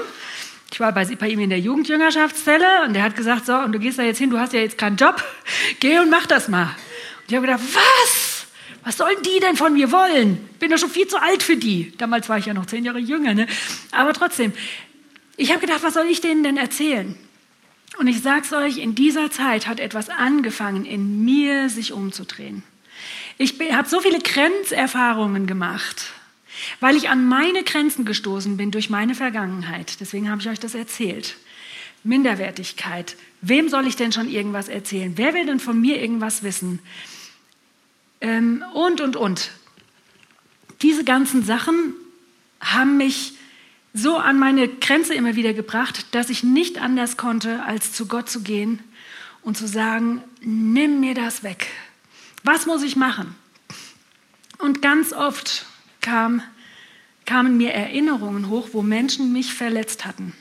[0.71, 3.79] Ich war bei, bei ihm in der Jugendjüngerschaftszelle und der hat gesagt, so, und du
[3.79, 5.23] gehst da jetzt hin, du hast ja jetzt keinen Job,
[5.81, 6.65] geh und mach das mal.
[6.65, 8.28] Und ich habe gedacht, was?
[8.89, 10.39] Was sollen die denn von mir wollen?
[10.61, 11.93] Bin doch schon viel zu alt für die.
[11.99, 13.47] Damals war ich ja noch zehn Jahre jünger, ne?
[13.91, 14.55] Aber trotzdem,
[15.37, 17.15] ich habe gedacht, was soll ich denen denn erzählen?
[17.99, 22.63] Und ich sag's euch, in dieser Zeit hat etwas angefangen, in mir sich umzudrehen.
[23.37, 26.07] Ich habe so viele Grenzerfahrungen gemacht,
[26.81, 30.01] weil ich an meine Grenzen gestoßen bin durch meine Vergangenheit.
[30.01, 31.37] Deswegen habe ich euch das erzählt.
[32.05, 33.17] Minderwertigkeit.
[33.43, 35.13] Wem soll ich denn schon irgendwas erzählen?
[35.17, 36.79] Wer will denn von mir irgendwas wissen?
[38.21, 39.51] Ähm, und, und, und.
[40.83, 41.95] Diese ganzen Sachen
[42.61, 43.35] haben mich
[43.95, 48.29] so an meine Grenze immer wieder gebracht, dass ich nicht anders konnte, als zu Gott
[48.29, 48.81] zu gehen
[49.43, 51.69] und zu sagen, nimm mir das weg.
[52.45, 53.35] Was muss ich machen?
[54.59, 55.67] Und ganz oft
[56.01, 56.43] kam,
[57.25, 60.33] kamen mir Erinnerungen hoch, wo Menschen mich verletzt hatten.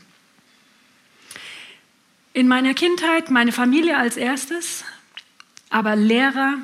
[2.33, 4.83] In meiner Kindheit meine Familie als erstes,
[5.69, 6.57] aber Lehrer,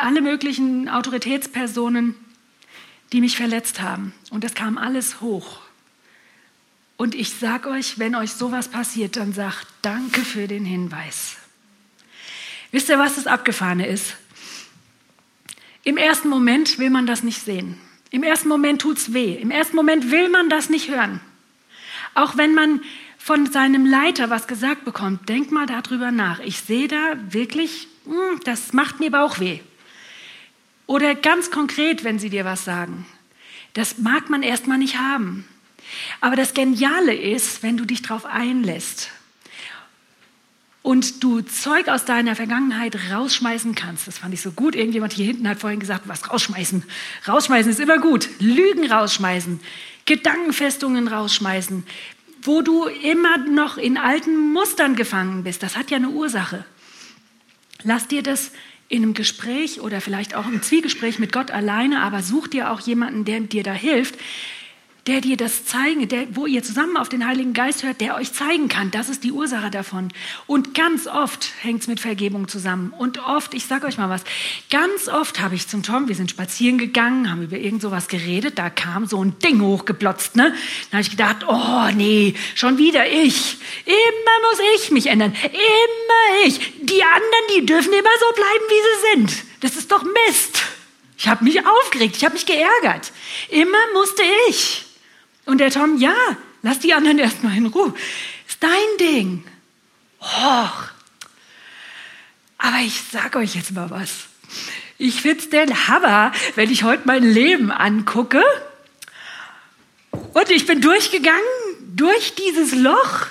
[0.00, 2.14] alle möglichen Autoritätspersonen,
[3.12, 4.12] die mich verletzt haben.
[4.30, 5.60] Und das kam alles hoch.
[6.96, 11.36] Und ich sage euch, wenn euch sowas passiert, dann sagt danke für den Hinweis.
[12.70, 14.16] Wisst ihr, was das Abgefahrene ist?
[15.84, 17.76] Im ersten Moment will man das nicht sehen.
[18.10, 19.34] Im ersten Moment tut es weh.
[19.34, 21.20] Im ersten Moment will man das nicht hören.
[22.14, 22.80] Auch wenn man
[23.18, 26.40] von seinem Leiter was gesagt bekommt, denk mal darüber nach.
[26.40, 27.88] Ich sehe da wirklich
[28.44, 29.60] das macht mir Bauchweh.
[30.86, 33.06] Oder ganz konkret, wenn sie dir was sagen.
[33.74, 35.46] Das mag man erstmal nicht haben.
[36.20, 39.10] Aber das Geniale ist, wenn du dich darauf einlässt
[40.82, 44.08] und du Zeug aus deiner Vergangenheit rausschmeißen kannst.
[44.08, 44.74] Das fand ich so gut.
[44.74, 46.82] Irgendjemand hier hinten hat vorhin gesagt, was rausschmeißen.
[47.26, 48.28] Rausschmeißen ist immer gut.
[48.40, 49.60] Lügen rausschmeißen,
[50.04, 51.84] Gedankenfestungen rausschmeißen,
[52.42, 55.62] wo du immer noch in alten Mustern gefangen bist.
[55.62, 56.64] Das hat ja eine Ursache.
[57.84, 58.52] Lass dir das
[58.88, 62.80] in einem Gespräch oder vielleicht auch im Zwiegespräch mit Gott alleine, aber such dir auch
[62.80, 64.16] jemanden, der dir da hilft,
[65.08, 68.32] der dir das zeigen, der, wo ihr zusammen auf den Heiligen Geist hört, der euch
[68.32, 70.12] zeigen kann, das ist die Ursache davon.
[70.46, 72.94] Und ganz oft hängt es mit Vergebung zusammen.
[72.96, 74.22] Und oft, ich sage euch mal was,
[74.70, 78.60] ganz oft habe ich zum Tom, wir sind spazieren gegangen, haben über irgend sowas geredet,
[78.60, 80.36] da kam so ein Ding hochgeplotzt.
[80.36, 80.54] Ne?
[80.90, 83.56] Da habe ich gedacht, oh nee, schon wieder ich.
[83.84, 85.34] Immer muss ich mich ändern.
[85.42, 86.58] Immer ich.
[86.80, 89.44] Die anderen, die dürfen immer so bleiben, wie sie sind.
[89.62, 90.62] Das ist doch Mist.
[91.18, 93.10] Ich habe mich aufgeregt, ich habe mich geärgert.
[93.48, 94.91] Immer musste ich.
[95.44, 96.14] Und der Tom, ja,
[96.62, 97.94] lass die anderen erstmal in Ruhe.
[98.48, 98.70] Ist dein
[99.00, 99.44] Ding.
[100.20, 100.90] Och.
[102.58, 104.26] Aber ich sage euch jetzt mal was.
[104.98, 108.42] Ich finde es den Hammer, wenn ich heute mein Leben angucke.
[110.12, 111.40] Und ich bin durchgegangen
[111.96, 113.26] durch dieses Loch,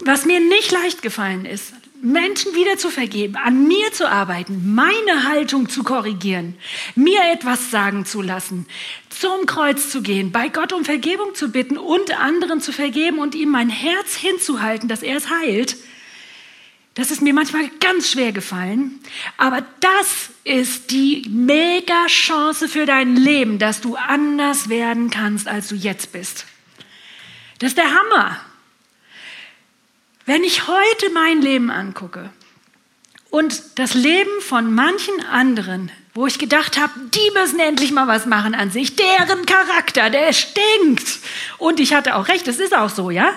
[0.00, 1.72] was mir nicht leicht gefallen ist.
[2.00, 6.56] Menschen wieder zu vergeben, an mir zu arbeiten, meine Haltung zu korrigieren,
[6.94, 8.66] mir etwas sagen zu lassen,
[9.10, 13.34] zum Kreuz zu gehen, bei Gott um Vergebung zu bitten und anderen zu vergeben und
[13.34, 15.76] ihm mein Herz hinzuhalten, dass er es heilt.
[16.94, 18.98] Das ist mir manchmal ganz schwer gefallen,
[19.36, 25.68] aber das ist die mega Chance für dein Leben, dass du anders werden kannst, als
[25.68, 26.46] du jetzt bist.
[27.60, 28.40] Das ist der Hammer.
[30.28, 32.28] Wenn ich heute mein Leben angucke
[33.30, 38.26] und das Leben von manchen anderen, wo ich gedacht habe, die müssen endlich mal was
[38.26, 41.20] machen an sich, deren Charakter, der stinkt.
[41.56, 43.32] Und ich hatte auch recht, es ist auch so, ja?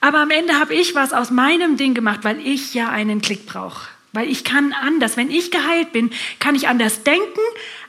[0.00, 3.46] Aber am Ende habe ich was aus meinem Ding gemacht, weil ich ja einen Klick
[3.46, 3.86] brauche.
[4.12, 5.16] Weil ich kann anders.
[5.16, 6.10] Wenn ich geheilt bin,
[6.40, 7.40] kann ich anders denken,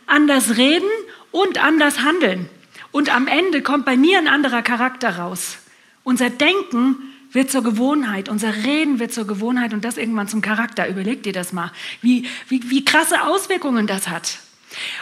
[0.05, 0.91] anders reden
[1.31, 2.47] und anders handeln.
[2.91, 5.57] Und am Ende kommt bei mir ein anderer Charakter raus.
[6.03, 10.89] Unser Denken wird zur Gewohnheit, unser Reden wird zur Gewohnheit und das irgendwann zum Charakter.
[10.89, 11.71] Überleg dir das mal,
[12.01, 14.39] wie, wie, wie krasse Auswirkungen das hat.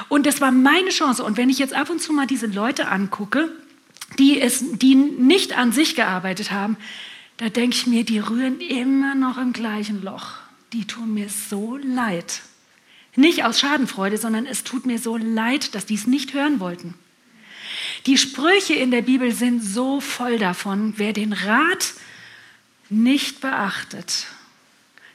[0.09, 1.23] Und das war meine Chance.
[1.23, 3.51] Und wenn ich jetzt ab und zu mal diese Leute angucke,
[4.19, 6.77] die, es, die nicht an sich gearbeitet haben,
[7.37, 10.33] da denke ich mir, die rühren immer noch im gleichen Loch.
[10.73, 12.41] Die tun mir so leid.
[13.15, 16.93] Nicht aus Schadenfreude, sondern es tut mir so leid, dass die es nicht hören wollten.
[18.05, 21.93] Die Sprüche in der Bibel sind so voll davon, wer den Rat
[22.89, 24.27] nicht beachtet.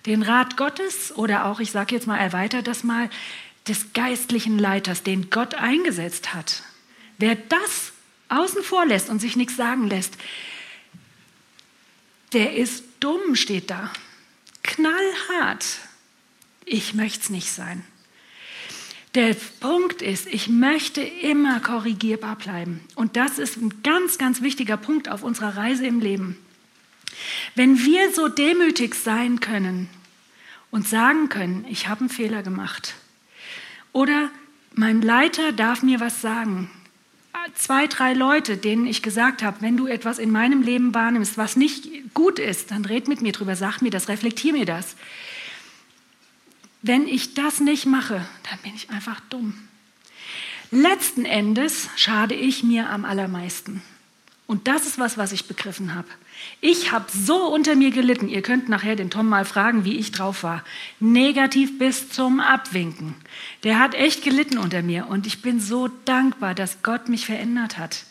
[0.07, 3.09] Den Rat Gottes oder auch, ich sage jetzt mal, erweitert das mal,
[3.69, 6.63] des geistlichen Leiters, den Gott eingesetzt hat.
[7.19, 7.93] Wer das
[8.29, 10.17] außen vor lässt und sich nichts sagen lässt,
[12.33, 13.91] der ist dumm, steht da.
[14.63, 15.65] Knallhart.
[16.65, 17.85] Ich möchte es nicht sein.
[19.15, 22.81] Der Punkt ist, ich möchte immer korrigierbar bleiben.
[22.95, 26.39] Und das ist ein ganz, ganz wichtiger Punkt auf unserer Reise im Leben.
[27.55, 29.89] Wenn wir so demütig sein können
[30.71, 32.95] und sagen können, ich habe einen Fehler gemacht
[33.93, 34.31] oder
[34.75, 36.71] mein Leiter darf mir was sagen,
[37.55, 41.57] zwei, drei Leute, denen ich gesagt habe, wenn du etwas in meinem Leben wahrnimmst, was
[41.57, 44.97] nicht gut ist, dann red mit mir drüber, sag mir das, reflektier mir das.
[46.83, 49.55] Wenn ich das nicht mache, dann bin ich einfach dumm.
[50.71, 53.83] Letzten Endes schade ich mir am allermeisten.
[54.47, 56.09] Und das ist was, was ich begriffen habe.
[56.61, 58.29] Ich habe so unter mir gelitten.
[58.29, 60.65] Ihr könnt nachher den Tom mal fragen, wie ich drauf war.
[61.01, 63.15] Negativ bis zum Abwinken.
[63.63, 65.07] Der hat echt gelitten unter mir.
[65.09, 68.05] Und ich bin so dankbar, dass Gott mich verändert hat.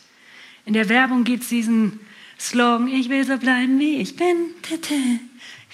[0.64, 2.00] In der Werbung gibt es diesen
[2.38, 4.36] Slogan, ich will so bleiben, wie ich bin.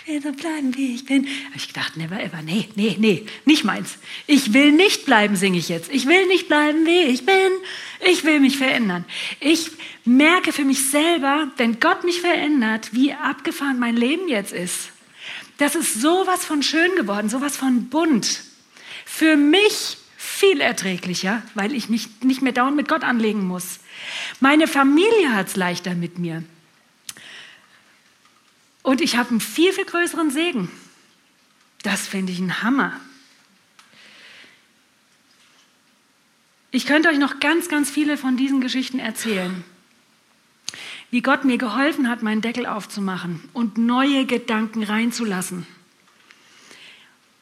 [0.08, 1.26] Will so bleiben, wie ich bin.
[1.26, 2.40] Habe ich gedacht, never ever.
[2.40, 3.98] Nee, nee, nee, nicht meins.
[4.26, 5.92] Ich will nicht bleiben, singe ich jetzt.
[5.92, 7.50] Ich will nicht bleiben, wie ich bin.
[8.06, 9.04] Ich will mich verändern.
[9.38, 9.70] Ich
[10.06, 14.88] merke für mich selber, wenn Gott mich verändert, wie abgefahren mein Leben jetzt ist.
[15.58, 18.44] Das ist sowas von schön geworden, sowas von bunt.
[19.04, 23.80] Für mich viel erträglicher, weil ich mich nicht mehr dauernd mit Gott anlegen muss.
[24.40, 26.44] Meine Familie hat es leichter mit mir.
[28.88, 30.70] Und ich habe einen viel, viel größeren Segen.
[31.82, 32.98] Das finde ich ein Hammer.
[36.70, 39.62] Ich könnte euch noch ganz, ganz viele von diesen Geschichten erzählen.
[41.10, 45.66] Wie Gott mir geholfen hat, meinen Deckel aufzumachen und neue Gedanken reinzulassen.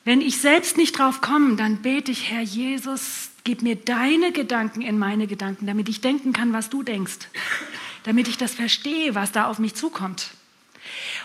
[0.04, 4.82] Wenn ich selbst nicht drauf komme, dann bete ich, Herr Jesus, gib mir deine Gedanken
[4.82, 7.28] in meine Gedanken, damit ich denken kann, was du denkst.
[8.02, 10.32] Damit ich das verstehe, was da auf mich zukommt.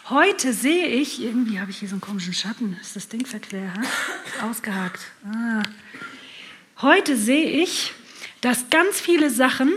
[0.10, 2.78] Heute sehe ich, irgendwie habe ich hier so einen komischen Schatten.
[2.82, 3.74] Ist das Ding verquer?
[4.42, 5.02] Ausgehakt.
[5.26, 5.64] Ah.
[6.82, 7.94] Heute sehe ich,
[8.42, 9.72] dass ganz viele Sachen,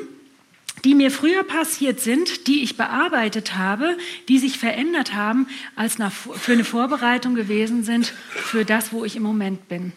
[0.84, 3.97] die mir früher passiert sind, die ich bearbeitet habe,
[4.28, 9.22] die sich verändert haben, als für eine Vorbereitung gewesen sind für das, wo ich im
[9.22, 9.92] Moment bin.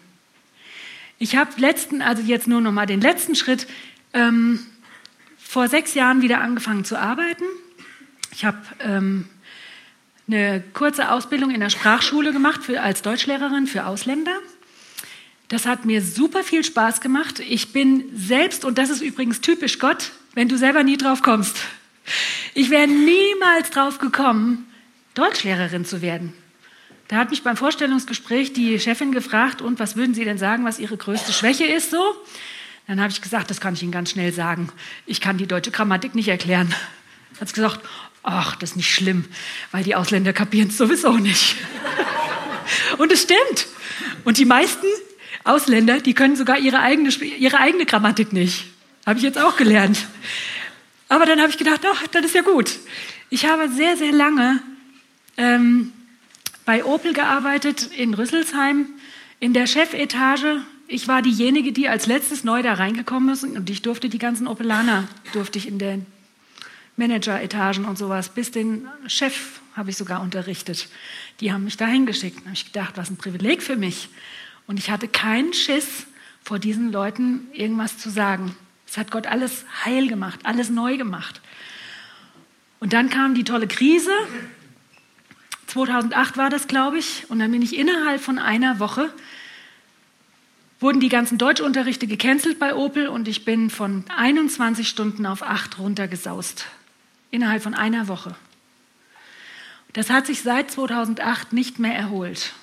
[1.19, 3.67] Ich habe letzten, also jetzt nur noch mal den letzten Schritt,
[4.13, 4.59] ähm,
[5.37, 7.45] vor sechs Jahren wieder angefangen zu arbeiten.
[8.31, 9.27] Ich habe ähm,
[10.27, 14.35] eine kurze Ausbildung in der Sprachschule gemacht für, als Deutschlehrerin für Ausländer.
[15.47, 17.39] Das hat mir super viel Spaß gemacht.
[17.39, 21.57] Ich bin selbst, und das ist übrigens typisch Gott, wenn du selber nie drauf kommst.
[22.53, 24.67] Ich wäre niemals drauf gekommen,
[25.13, 26.33] Deutschlehrerin zu werden.
[27.07, 30.79] Da hat mich beim Vorstellungsgespräch die Chefin gefragt, und was würden Sie denn sagen, was
[30.79, 32.03] Ihre größte Schwäche ist so?
[32.87, 34.69] Dann habe ich gesagt, das kann ich Ihnen ganz schnell sagen.
[35.05, 36.73] Ich kann die deutsche Grammatik nicht erklären.
[37.39, 37.81] Hat sie gesagt,
[38.23, 39.25] ach, das ist nicht schlimm,
[39.71, 41.55] weil die Ausländer kapieren es sowieso nicht.
[42.97, 43.67] Und es stimmt.
[44.23, 44.87] Und die meisten
[45.43, 48.65] Ausländer, die können sogar ihre eigene, ihre eigene Grammatik nicht.
[49.05, 50.05] Habe ich jetzt auch gelernt.
[51.09, 52.77] Aber dann habe ich gedacht, ach, das ist ja gut.
[53.29, 54.61] Ich habe sehr, sehr lange
[55.37, 55.93] ähm,
[56.65, 58.87] bei Opel gearbeitet in Rüsselsheim
[59.39, 60.61] in der Chefetage.
[60.87, 64.47] Ich war diejenige, die als letztes neu da reingekommen ist und ich durfte die ganzen
[64.47, 66.05] Opelaner, durfte ich in den
[66.97, 70.89] Manageretagen und sowas, bis den Chef habe ich sogar unterrichtet.
[71.39, 72.39] Die haben mich da hingeschickt.
[72.39, 74.09] Da habe ich gedacht, was ein Privileg für mich.
[74.65, 76.07] Und ich hatte keinen Schiss,
[76.43, 78.55] vor diesen Leuten irgendwas zu sagen.
[78.87, 81.41] Es hat Gott alles heil gemacht, alles neu gemacht.
[82.79, 84.11] Und dann kam die tolle Krise.
[85.67, 87.25] 2008 war das, glaube ich.
[87.29, 89.13] Und dann bin ich innerhalb von einer Woche,
[90.79, 95.79] wurden die ganzen Deutschunterrichte gecancelt bei Opel und ich bin von 21 Stunden auf 8
[95.79, 96.65] runtergesaust.
[97.31, 98.35] Innerhalb von einer Woche.
[99.93, 102.53] Das hat sich seit 2008 nicht mehr erholt.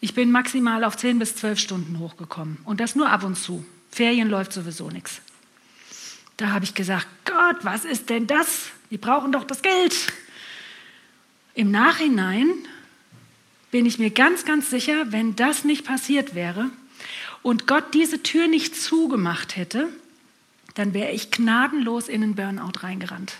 [0.00, 3.64] Ich bin maximal auf 10 bis 12 Stunden hochgekommen und das nur ab und zu.
[3.90, 5.20] Ferien läuft sowieso nichts.
[6.36, 8.70] Da habe ich gesagt, Gott, was ist denn das?
[8.90, 9.94] Die brauchen doch das Geld.
[11.54, 12.48] Im Nachhinein
[13.70, 16.70] bin ich mir ganz, ganz sicher, wenn das nicht passiert wäre
[17.42, 19.88] und Gott diese Tür nicht zugemacht hätte,
[20.74, 23.34] dann wäre ich gnadenlos in einen Burnout reingerannt.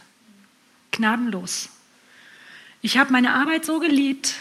[0.90, 1.68] Gnadenlos.
[2.82, 4.36] Ich habe meine Arbeit so geliebt,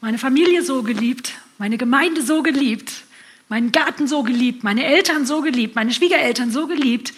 [0.00, 3.04] meine Familie so geliebt, meine Gemeinde so geliebt,
[3.48, 7.12] meinen Garten so geliebt, meine Eltern so geliebt, meine Schwiegereltern so geliebt,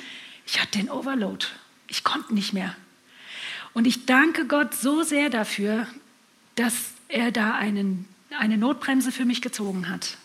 [0.46, 1.46] ich hatte den Overload.
[1.88, 2.74] Ich konnte nicht mehr.
[3.72, 5.86] Und ich danke Gott so sehr dafür,
[6.54, 6.74] dass
[7.08, 10.16] er da einen, eine Notbremse für mich gezogen hat.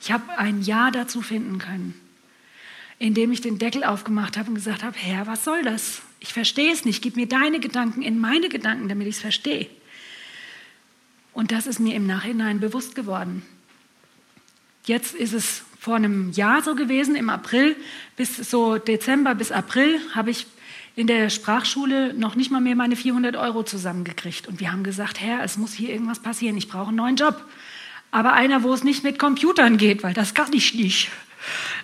[0.00, 2.00] Ich habe ein Ja dazu finden können,
[2.98, 6.02] indem ich den Deckel aufgemacht habe und gesagt habe, Herr, was soll das?
[6.20, 7.02] Ich verstehe es nicht.
[7.02, 9.68] Gib mir deine Gedanken in meine Gedanken, damit ich es verstehe.
[11.32, 13.42] Und das ist mir im Nachhinein bewusst geworden.
[14.84, 17.74] Jetzt ist es vor einem Jahr so gewesen, im April
[18.16, 20.46] bis so Dezember bis April habe ich
[20.96, 24.46] in der Sprachschule noch nicht mal mehr meine 400 Euro zusammengekriegt.
[24.46, 27.42] Und wir haben gesagt, Herr, es muss hier irgendwas passieren, ich brauche einen neuen Job.
[28.10, 31.10] Aber einer, wo es nicht mit Computern geht, weil das kann ich nicht.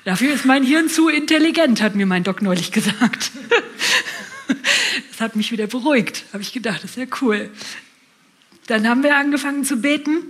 [0.04, 3.30] Dafür ist mein Hirn zu intelligent, hat mir mein Doc neulich gesagt.
[5.10, 7.50] Das hat mich wieder beruhigt, habe ich gedacht, das ist ja cool.
[8.66, 10.24] Dann haben wir angefangen zu beten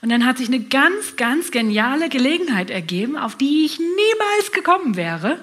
[0.00, 4.96] und dann hat sich eine ganz, ganz geniale Gelegenheit ergeben, auf die ich niemals gekommen
[4.96, 5.40] wäre.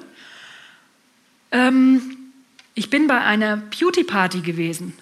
[1.52, 2.32] Ähm,
[2.74, 4.94] ich bin bei einer Beauty Party gewesen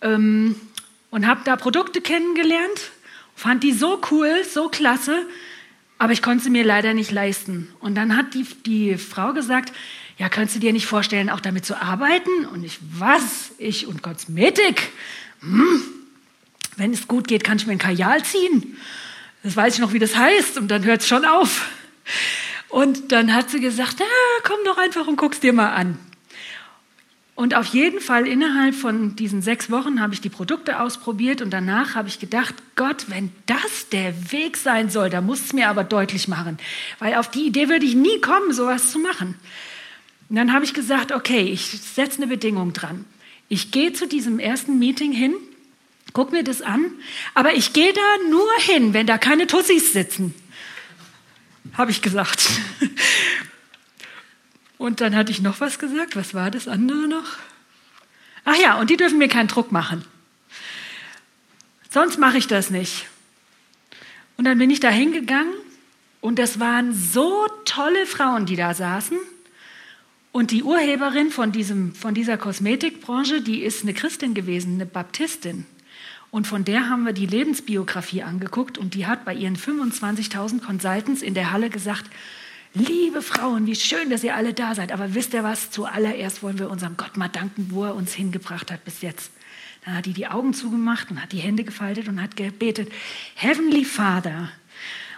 [0.00, 0.56] ähm,
[1.10, 2.90] und habe da Produkte kennengelernt,
[3.36, 5.26] fand die so cool, so klasse,
[5.98, 7.68] aber ich konnte sie mir leider nicht leisten.
[7.80, 9.72] Und dann hat die, die Frau gesagt,
[10.18, 12.44] ja, könntest du dir nicht vorstellen, auch damit zu arbeiten?
[12.52, 13.52] Und ich, was?
[13.58, 14.90] Ich und Kosmetik?
[15.40, 15.82] Hm,
[16.76, 18.76] wenn es gut geht, kann ich mir ein Kajal ziehen.
[19.44, 20.58] Das weiß ich noch, wie das heißt.
[20.58, 21.68] Und dann hört es schon auf.
[22.68, 25.98] Und dann hat sie gesagt, ah, komm doch einfach und guck's dir mal an.
[27.36, 31.50] Und auf jeden Fall innerhalb von diesen sechs Wochen habe ich die Produkte ausprobiert und
[31.50, 35.68] danach habe ich gedacht, Gott, wenn das der Weg sein soll, da muss es mir
[35.68, 36.58] aber deutlich machen,
[36.98, 39.36] weil auf die Idee würde ich nie kommen, sowas zu machen.
[40.28, 43.04] Und dann habe ich gesagt, okay, ich setze eine Bedingung dran.
[43.48, 45.34] Ich gehe zu diesem ersten Meeting hin
[46.12, 46.90] Guck mir das an.
[47.34, 50.34] Aber ich gehe da nur hin, wenn da keine Tussis sitzen.
[51.74, 52.48] Habe ich gesagt.
[54.78, 56.16] Und dann hatte ich noch was gesagt.
[56.16, 57.36] Was war das andere noch?
[58.44, 60.04] Ach ja, und die dürfen mir keinen Druck machen.
[61.90, 63.06] Sonst mache ich das nicht.
[64.38, 65.52] Und dann bin ich da hingegangen
[66.20, 69.18] und das waren so tolle Frauen, die da saßen.
[70.32, 75.66] Und die Urheberin von, diesem, von dieser Kosmetikbranche, die ist eine Christin gewesen, eine Baptistin.
[76.30, 81.22] Und von der haben wir die Lebensbiografie angeguckt und die hat bei ihren 25.000 Consultants
[81.22, 82.04] in der Halle gesagt,
[82.74, 86.58] liebe Frauen, wie schön, dass ihr alle da seid, aber wisst ihr was, zuallererst wollen
[86.58, 89.30] wir unserem Gott mal danken, wo er uns hingebracht hat bis jetzt.
[89.84, 92.92] Dann hat die die Augen zugemacht und hat die Hände gefaltet und hat gebetet,
[93.34, 94.50] Heavenly Father.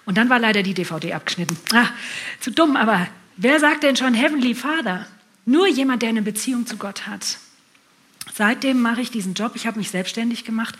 [0.04, 1.56] Und dann war leider die DVD abgeschnitten.
[1.72, 1.88] Ah,
[2.38, 3.08] zu dumm, aber
[3.40, 5.06] wer sagt denn schon Heavenly Father?
[5.44, 7.38] Nur jemand, der eine Beziehung zu Gott hat.
[8.32, 9.52] Seitdem mache ich diesen Job.
[9.54, 10.76] Ich habe mich selbstständig gemacht.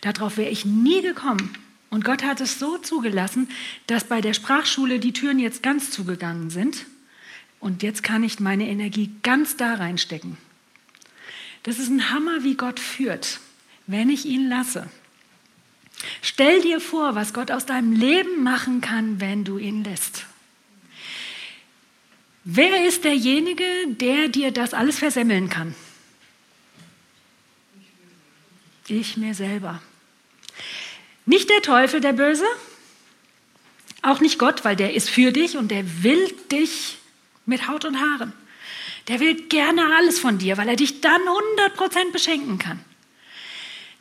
[0.00, 1.54] Darauf wäre ich nie gekommen.
[1.90, 3.48] Und Gott hat es so zugelassen,
[3.86, 6.86] dass bei der Sprachschule die Türen jetzt ganz zugegangen sind.
[7.60, 10.36] Und jetzt kann ich meine Energie ganz da reinstecken.
[11.62, 13.40] Das ist ein Hammer, wie Gott führt,
[13.86, 14.88] wenn ich ihn lasse.
[16.22, 20.26] Stell dir vor, was Gott aus deinem Leben machen kann, wenn du ihn lässt.
[22.50, 25.74] Wer ist derjenige, der dir das alles versemmeln kann?
[28.88, 29.82] Ich mir selber.
[31.26, 32.46] Nicht der Teufel, der Böse,
[34.00, 36.96] auch nicht Gott, weil der ist für dich und der will dich
[37.44, 38.32] mit Haut und Haaren.
[39.08, 41.20] Der will gerne alles von dir, weil er dich dann
[41.76, 42.80] 100% beschenken kann.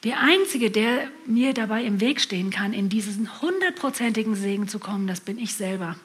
[0.06, 5.06] Der Einzige, der mir dabei im Weg stehen kann, in diesen hundertprozentigen Segen zu kommen,
[5.06, 5.98] das bin ich selber,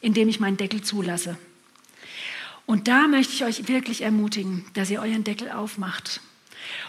[0.00, 1.38] indem ich meinen Deckel zulasse.
[2.66, 6.20] Und da möchte ich euch wirklich ermutigen, dass ihr euren Deckel aufmacht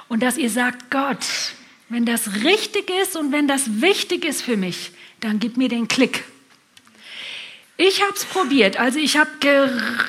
[0.07, 1.25] und dass ihr sagt, Gott,
[1.89, 5.87] wenn das richtig ist und wenn das wichtig ist für mich, dann gib mir den
[5.87, 6.23] Klick.
[7.77, 8.77] Ich habe es probiert.
[8.77, 9.29] Also ich habe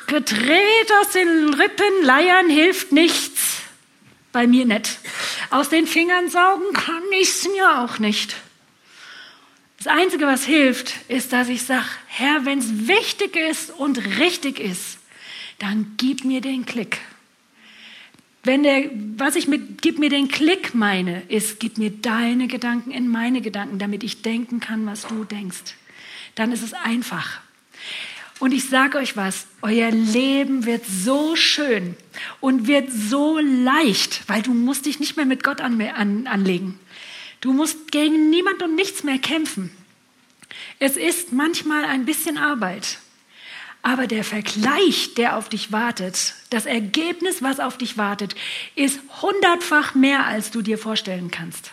[0.07, 2.03] gedreht aus den Rippen.
[2.03, 3.57] Leiern hilft nichts.
[4.31, 4.99] Bei mir nicht.
[5.49, 8.35] Aus den Fingern saugen kann ich es mir auch nicht.
[9.77, 14.59] Das Einzige, was hilft, ist, dass ich sage, Herr, wenn es wichtig ist und richtig
[14.59, 14.96] ist,
[15.59, 16.99] dann gib mir den Klick.
[18.43, 22.91] Wenn der, was ich mit gib mir den Klick meine, ist, gib mir deine Gedanken
[22.91, 25.75] in meine Gedanken, damit ich denken kann, was du denkst.
[26.35, 27.41] Dann ist es einfach.
[28.39, 31.95] Und ich sage euch was, euer Leben wird so schön
[32.39, 36.79] und wird so leicht, weil du musst dich nicht mehr mit Gott an, an, anlegen.
[37.41, 39.71] Du musst gegen niemand und nichts mehr kämpfen.
[40.79, 42.99] Es ist manchmal ein bisschen Arbeit,
[43.81, 48.35] aber der Vergleich, der auf dich wartet, das Ergebnis, was auf dich wartet,
[48.75, 51.71] ist hundertfach mehr, als du dir vorstellen kannst.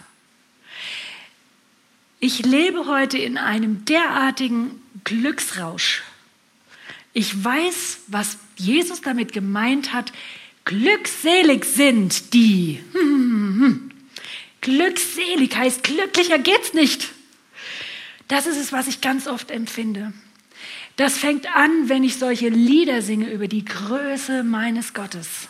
[2.21, 6.03] Ich lebe heute in einem derartigen Glücksrausch.
[7.13, 10.13] Ich weiß, was Jesus damit gemeint hat.
[10.65, 12.83] Glückselig sind die.
[14.63, 17.11] Glückselig heißt, glücklicher geht's nicht.
[18.29, 20.15] Das ist es, was ich ganz oft empfinde.
[20.97, 25.49] Das fängt an, wenn ich solche Lieder singe über die Größe meines Gottes.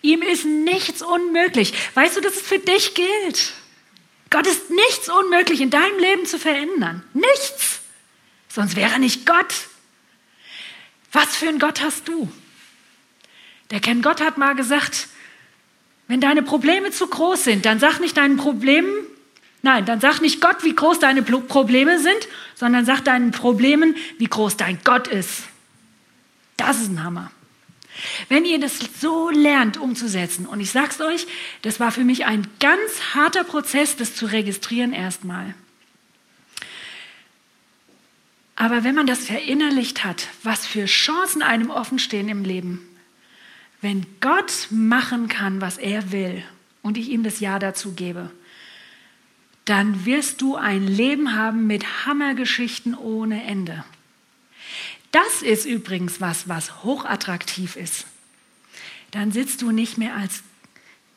[0.00, 1.74] Ihm ist nichts unmöglich.
[1.94, 3.52] Weißt du, dass es für dich gilt?
[4.30, 7.02] Gott ist nichts unmöglich in deinem Leben zu verändern.
[7.12, 7.80] Nichts.
[8.48, 9.54] Sonst wäre er nicht Gott.
[11.12, 12.30] Was für ein Gott hast du?
[13.70, 15.08] Der Ken Gott hat mal gesagt,
[16.06, 19.06] wenn deine Probleme zu groß sind, dann sag nicht deinen Problemen,
[19.62, 24.26] nein, dann sag nicht Gott, wie groß deine Probleme sind, sondern sag deinen Problemen, wie
[24.26, 25.44] groß dein Gott ist.
[26.56, 27.30] Das ist ein Hammer.
[28.28, 31.26] Wenn ihr das so lernt umzusetzen, und ich sag's euch,
[31.62, 35.54] das war für mich ein ganz harter Prozess, das zu registrieren erstmal.
[38.54, 42.88] Aber wenn man das verinnerlicht hat, was für Chancen einem offenstehen im Leben,
[43.80, 46.42] wenn Gott machen kann, was er will,
[46.82, 48.30] und ich ihm das Ja dazu gebe,
[49.68, 53.84] dann wirst du ein Leben haben mit Hammergeschichten ohne Ende.
[55.10, 58.06] Das ist übrigens was, was hochattraktiv ist.
[59.10, 60.42] Dann sitzt du nicht mehr als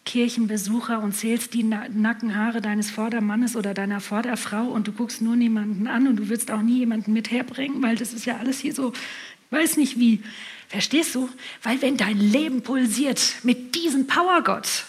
[0.05, 5.87] Kirchenbesucher und zählst die Nackenhaare deines Vordermannes oder deiner Vorderfrau und du guckst nur niemanden
[5.87, 8.73] an und du willst auch nie jemanden mit herbringen, weil das ist ja alles hier
[8.73, 8.93] so,
[9.51, 10.21] weiß nicht wie.
[10.67, 11.29] Verstehst du?
[11.63, 14.85] Weil wenn dein Leben pulsiert mit diesem Powergott,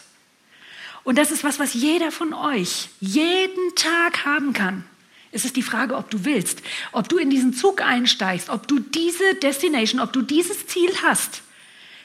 [1.04, 4.84] und das ist was, was jeder von euch jeden Tag haben kann,
[5.32, 8.78] es ist die Frage, ob du willst, ob du in diesen Zug einsteigst, ob du
[8.78, 11.42] diese Destination, ob du dieses Ziel hast,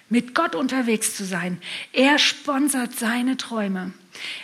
[0.10, 1.62] mit Gott unterwegs zu sein.
[1.92, 3.92] Er sponsert seine Träume.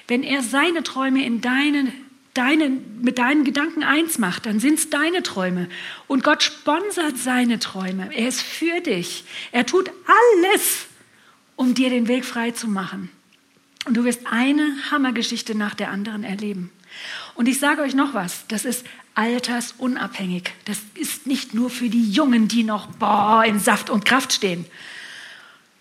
[0.09, 1.91] Wenn er seine Träume in deinen
[2.35, 5.69] Deine, mit deinen Gedanken eins macht, dann sind es deine Träume.
[6.07, 8.09] Und Gott sponsert seine Träume.
[8.11, 9.23] Er ist für dich.
[9.51, 10.87] Er tut alles,
[11.55, 13.11] um dir den Weg frei zu machen.
[13.85, 16.71] Und du wirst eine Hammergeschichte nach der anderen erleben.
[17.35, 20.51] Und ich sage euch noch was, das ist altersunabhängig.
[20.65, 24.65] Das ist nicht nur für die Jungen, die noch boah, in Saft und Kraft stehen.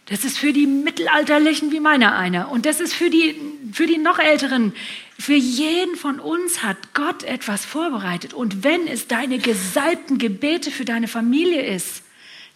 [0.06, 2.50] Das ist für die Mittelalterlichen wie meiner einer.
[2.50, 3.36] Und das ist für die,
[3.72, 4.74] für die noch Älteren.
[5.18, 8.34] Für jeden von uns hat Gott etwas vorbereitet.
[8.34, 12.02] Und wenn es deine gesalbten Gebete für deine Familie ist,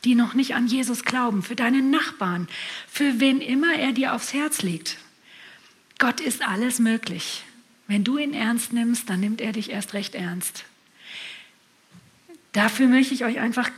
[0.04, 2.48] die noch nicht an Jesus glauben, für deine Nachbarn,
[2.88, 4.98] für wen immer er dir aufs Herz legt,
[5.98, 7.44] Gott ist alles möglich.
[7.86, 10.64] Wenn du ihn ernst nimmst, dann nimmt er dich erst recht ernst.
[12.52, 13.70] Dafür möchte ich euch einfach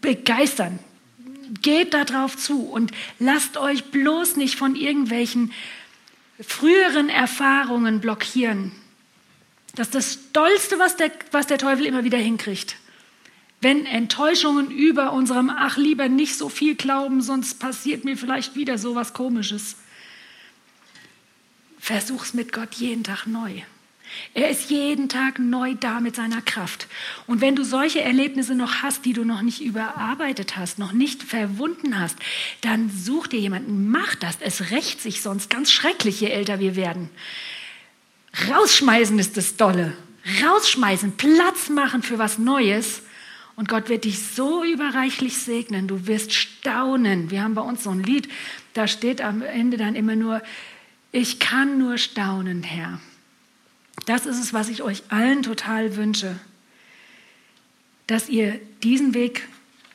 [0.00, 0.78] begeistern.
[1.62, 5.52] Geht darauf zu und lasst euch bloß nicht von irgendwelchen
[6.40, 8.72] früheren Erfahrungen blockieren.
[9.74, 12.76] Das ist das Dollste, was der, was der Teufel immer wieder hinkriegt.
[13.60, 18.76] Wenn Enttäuschungen über unserem Ach lieber nicht so viel glauben, sonst passiert mir vielleicht wieder
[18.76, 19.76] so was Komisches.
[21.86, 23.62] Versuch's mit Gott jeden Tag neu.
[24.34, 26.88] Er ist jeden Tag neu da mit seiner Kraft.
[27.28, 31.22] Und wenn du solche Erlebnisse noch hast, die du noch nicht überarbeitet hast, noch nicht
[31.22, 32.16] verwunden hast,
[32.60, 34.38] dann such dir jemanden, mach das.
[34.40, 37.08] Es rächt sich sonst ganz schrecklich, je älter wir werden.
[38.50, 39.96] Rausschmeißen ist das Dolle.
[40.42, 43.02] rausschmeißen, Platz machen für was Neues.
[43.54, 45.86] Und Gott wird dich so überreichlich segnen.
[45.86, 47.30] Du wirst staunen.
[47.30, 48.28] Wir haben bei uns so ein Lied,
[48.74, 50.42] da steht am Ende dann immer nur,
[51.12, 53.00] ich kann nur staunen, Herr.
[54.04, 56.38] Das ist es, was ich euch allen total wünsche,
[58.06, 59.48] dass ihr diesen Weg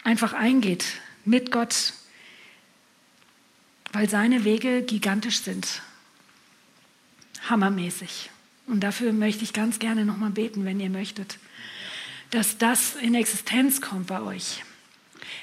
[0.03, 0.85] einfach eingeht
[1.23, 1.93] mit Gott,
[3.93, 5.81] weil seine Wege gigantisch sind.
[7.49, 8.29] Hammermäßig.
[8.67, 11.37] Und dafür möchte ich ganz gerne nochmal beten, wenn ihr möchtet,
[12.29, 14.63] dass das in Existenz kommt bei euch.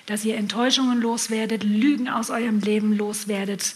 [0.06, 3.74] Dass ihr Enttäuschungen loswerdet, Lügen aus eurem Leben loswerdet,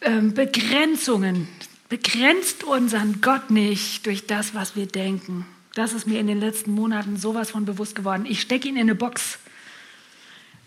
[0.00, 1.48] ähm, Begrenzungen.
[1.88, 5.46] Begrenzt unseren Gott nicht durch das, was wir denken.
[5.74, 8.26] Das ist mir in den letzten Monaten sowas von bewusst geworden.
[8.26, 9.38] Ich stecke ihn in eine Box.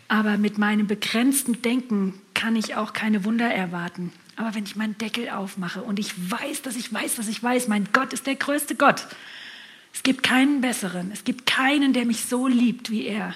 [0.10, 4.12] Aber mit meinem begrenzten Denken kann ich auch keine Wunder erwarten.
[4.36, 7.68] Aber wenn ich meinen Deckel aufmache und ich weiß, dass ich weiß, dass ich weiß,
[7.68, 9.08] mein Gott ist der größte Gott.
[9.94, 11.10] Es gibt keinen besseren.
[11.12, 13.34] Es gibt keinen, der mich so liebt wie er.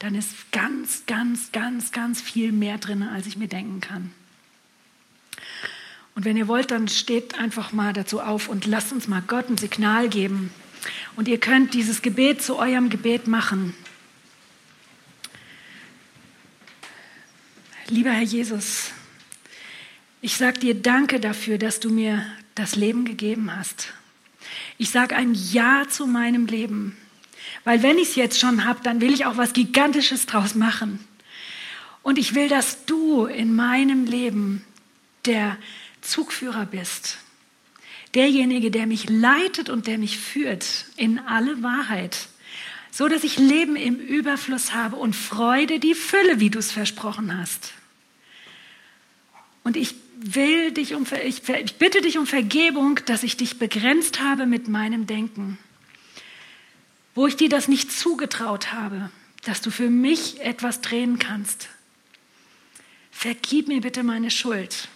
[0.00, 4.10] Dann ist ganz, ganz, ganz, ganz viel mehr drin, als ich mir denken kann.
[6.14, 9.48] Und wenn ihr wollt, dann steht einfach mal dazu auf und lasst uns mal Gott
[9.48, 10.50] ein Signal geben.
[11.16, 13.74] Und ihr könnt dieses Gebet zu eurem Gebet machen.
[17.88, 18.92] Lieber Herr Jesus,
[20.20, 23.92] ich sage dir danke dafür, dass du mir das Leben gegeben hast.
[24.78, 26.96] Ich sage ein Ja zu meinem Leben,
[27.64, 30.98] weil wenn ich es jetzt schon habe, dann will ich auch was Gigantisches draus machen.
[32.02, 34.64] Und ich will, dass du in meinem Leben
[35.26, 35.56] der
[36.04, 37.18] Zugführer bist.
[38.14, 42.28] Derjenige, der mich leitet und der mich führt in alle Wahrheit.
[42.92, 47.36] So dass ich Leben im Überfluss habe und Freude, die Fülle, wie du es versprochen
[47.36, 47.72] hast.
[49.64, 54.22] Und ich will dich um, ich, ich bitte dich um Vergebung, dass ich dich begrenzt
[54.22, 55.58] habe mit meinem Denken.
[57.16, 59.10] Wo ich dir das nicht zugetraut habe,
[59.42, 61.68] dass du für mich etwas drehen kannst.
[63.10, 64.88] Vergib mir bitte meine Schuld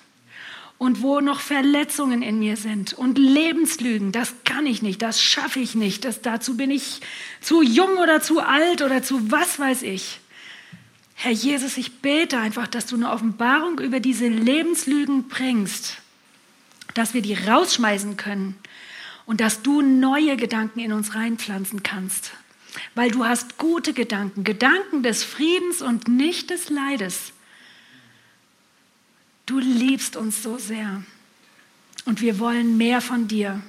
[0.78, 5.58] und wo noch Verletzungen in mir sind und Lebenslügen, das kann ich nicht, das schaffe
[5.58, 7.00] ich nicht, das, dazu bin ich
[7.40, 10.20] zu jung oder zu alt oder zu was weiß ich.
[11.14, 15.98] Herr Jesus, ich bete einfach, dass du eine Offenbarung über diese Lebenslügen bringst,
[16.94, 18.56] dass wir die rausschmeißen können
[19.26, 22.30] und dass du neue Gedanken in uns reinpflanzen kannst,
[22.94, 27.32] weil du hast gute Gedanken, Gedanken des Friedens und nicht des Leides.
[29.48, 31.02] Du liebst uns so sehr
[32.04, 33.62] und wir wollen mehr von dir.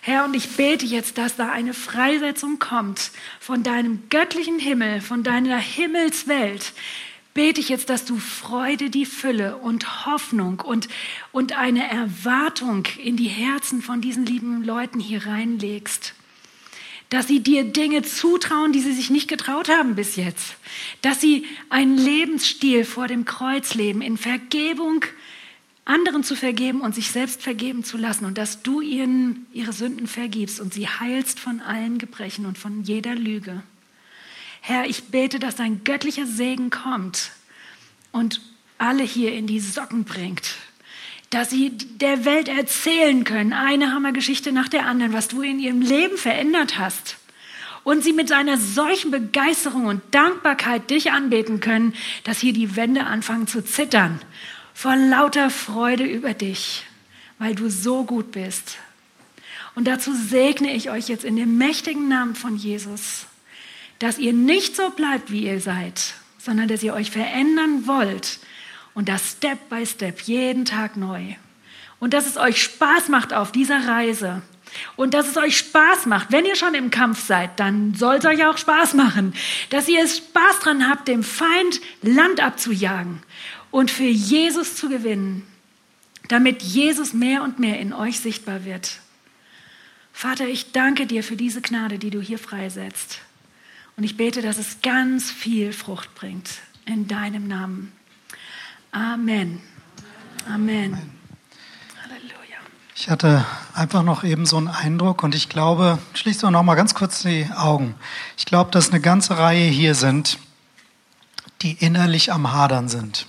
[0.00, 5.22] Herr, und ich bete jetzt, dass da eine Freisetzung kommt von deinem göttlichen Himmel, von
[5.22, 6.72] deiner Himmelswelt.
[7.34, 10.88] Bete ich jetzt, dass du Freude, die Fülle und Hoffnung und,
[11.30, 16.14] und eine Erwartung in die Herzen von diesen lieben Leuten hier reinlegst
[17.10, 20.56] dass sie dir Dinge zutrauen, die sie sich nicht getraut haben bis jetzt,
[21.02, 25.04] dass sie einen Lebensstil vor dem Kreuz leben, in Vergebung
[25.84, 28.24] anderen zu vergeben und sich selbst vergeben zu lassen.
[28.24, 32.84] Und dass du ihnen ihre Sünden vergibst und sie heilst von allen Gebrechen und von
[32.84, 33.62] jeder Lüge.
[34.60, 37.32] Herr, ich bete, dass dein göttlicher Segen kommt
[38.12, 38.40] und
[38.78, 40.54] alle hier in die Socken bringt,
[41.30, 45.80] dass sie der Welt erzählen können, eine Hammergeschichte nach der anderen, was du in ihrem
[45.80, 47.16] Leben verändert hast.
[47.84, 53.06] Und sie mit einer solchen Begeisterung und Dankbarkeit dich anbeten können, dass hier die Wände
[53.06, 54.20] anfangen zu zittern.
[54.74, 56.84] Vor lauter Freude über dich,
[57.38, 58.76] weil du so gut bist.
[59.76, 63.26] Und dazu segne ich euch jetzt in dem mächtigen Namen von Jesus,
[64.00, 68.40] dass ihr nicht so bleibt, wie ihr seid, sondern dass ihr euch verändern wollt
[68.94, 71.34] und das Step by Step, jeden Tag neu.
[71.98, 74.42] Und dass es euch Spaß macht auf dieser Reise.
[74.96, 78.24] Und dass es euch Spaß macht, wenn ihr schon im Kampf seid, dann soll es
[78.24, 79.34] euch auch Spaß machen.
[79.70, 83.22] Dass ihr es Spaß dran habt, dem Feind Land abzujagen
[83.70, 85.46] und für Jesus zu gewinnen,
[86.28, 89.00] damit Jesus mehr und mehr in euch sichtbar wird.
[90.12, 93.20] Vater, ich danke dir für diese Gnade, die du hier freisetzt.
[93.96, 96.60] Und ich bete, dass es ganz viel Frucht bringt.
[96.86, 97.92] In deinem Namen.
[98.92, 99.60] Amen.
[100.52, 100.98] Amen.
[102.02, 102.58] Halleluja.
[102.96, 106.74] Ich hatte einfach noch eben so einen Eindruck und ich glaube, schließt doch noch mal
[106.74, 107.94] ganz kurz die Augen.
[108.36, 110.38] Ich glaube, dass eine ganze Reihe hier sind,
[111.62, 113.26] die innerlich am Hadern sind.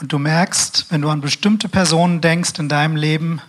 [0.00, 3.42] Und du merkst, wenn du an bestimmte Personen denkst in deinem Leben,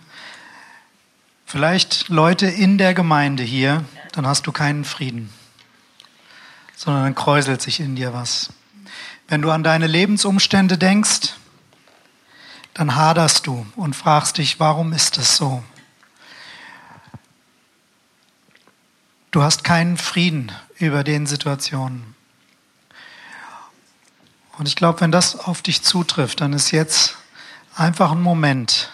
[1.46, 5.30] vielleicht Leute in der Gemeinde hier, dann hast du keinen Frieden,
[6.76, 8.50] sondern dann kräuselt sich in dir was.
[9.28, 11.34] Wenn du an deine Lebensumstände denkst,
[12.74, 15.62] dann haderst du und fragst dich, warum ist es so?
[19.30, 22.14] Du hast keinen Frieden über den Situationen.
[24.58, 27.16] Und ich glaube, wenn das auf dich zutrifft, dann ist jetzt
[27.74, 28.92] einfach ein Moment,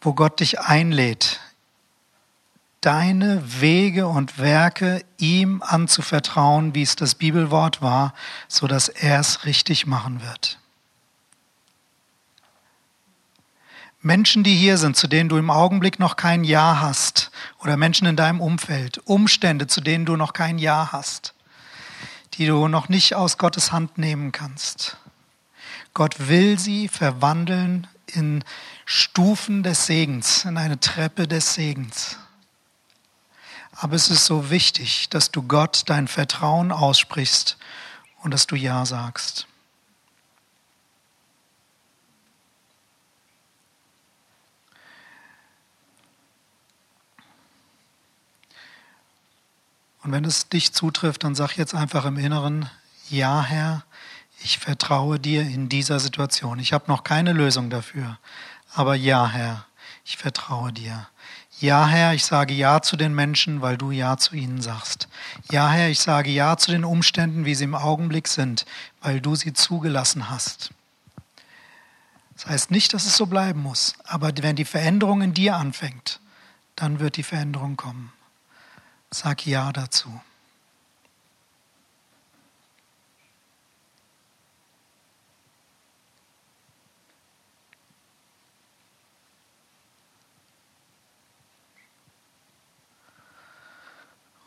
[0.00, 1.40] wo Gott dich einlädt,
[2.84, 8.12] deine Wege und Werke ihm anzuvertrauen, wie es das Bibelwort war,
[8.46, 10.58] so dass er es richtig machen wird.
[14.02, 18.06] Menschen, die hier sind, zu denen du im Augenblick noch kein Ja hast, oder Menschen
[18.06, 21.32] in deinem Umfeld, Umstände, zu denen du noch kein Ja hast,
[22.34, 24.98] die du noch nicht aus Gottes Hand nehmen kannst.
[25.94, 28.44] Gott will sie verwandeln in
[28.84, 32.18] Stufen des Segens, in eine Treppe des Segens.
[33.76, 37.56] Aber es ist so wichtig, dass du Gott dein Vertrauen aussprichst
[38.22, 39.46] und dass du Ja sagst.
[50.02, 52.68] Und wenn es dich zutrifft, dann sag jetzt einfach im Inneren,
[53.08, 53.84] ja Herr,
[54.42, 56.58] ich vertraue dir in dieser Situation.
[56.58, 58.18] Ich habe noch keine Lösung dafür,
[58.74, 59.64] aber ja Herr,
[60.04, 61.08] ich vertraue dir.
[61.64, 65.08] Ja Herr, ich sage ja zu den Menschen, weil du ja zu ihnen sagst.
[65.50, 68.66] Ja Herr, ich sage ja zu den Umständen, wie sie im Augenblick sind,
[69.00, 70.72] weil du sie zugelassen hast.
[72.34, 76.20] Das heißt nicht, dass es so bleiben muss, aber wenn die Veränderung in dir anfängt,
[76.76, 78.12] dann wird die Veränderung kommen.
[79.10, 80.20] Sag Ja dazu.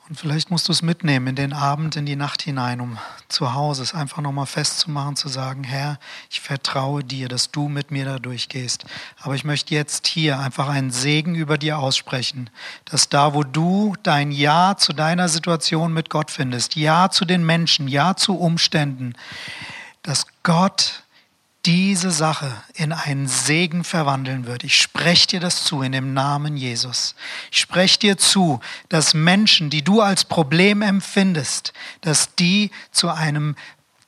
[0.09, 2.97] Und vielleicht musst du es mitnehmen in den Abend, in die Nacht hinein, um
[3.27, 5.99] zu Hause es einfach nochmal festzumachen, zu sagen, Herr,
[6.29, 8.85] ich vertraue dir, dass du mit mir da durchgehst.
[9.19, 12.49] Aber ich möchte jetzt hier einfach einen Segen über dir aussprechen,
[12.85, 17.45] dass da, wo du dein Ja zu deiner Situation mit Gott findest, Ja zu den
[17.45, 19.13] Menschen, Ja zu Umständen,
[20.03, 21.03] dass Gott
[21.67, 24.63] diese Sache in einen Segen verwandeln wird.
[24.63, 27.13] Ich spreche dir das zu in dem Namen Jesus.
[27.51, 33.57] Ich spreche dir zu, dass Menschen, die du als Problem empfindest, dass die zu einem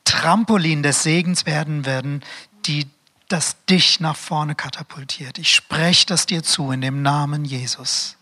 [0.05, 2.23] Trampolin des Segens werden werden,
[2.65, 2.87] die
[3.27, 5.37] das dich nach vorne katapultiert.
[5.37, 8.15] Ich spreche das dir zu in dem Namen Jesus.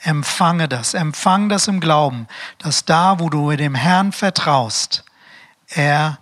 [0.00, 2.26] Empfange das, empfang das im Glauben,
[2.58, 5.04] dass da, wo du dem Herrn vertraust,
[5.68, 6.18] er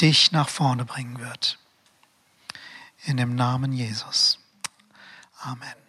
[0.00, 1.58] dich nach vorne bringen wird
[3.04, 4.38] in dem Namen Jesus.
[5.40, 5.81] Amen.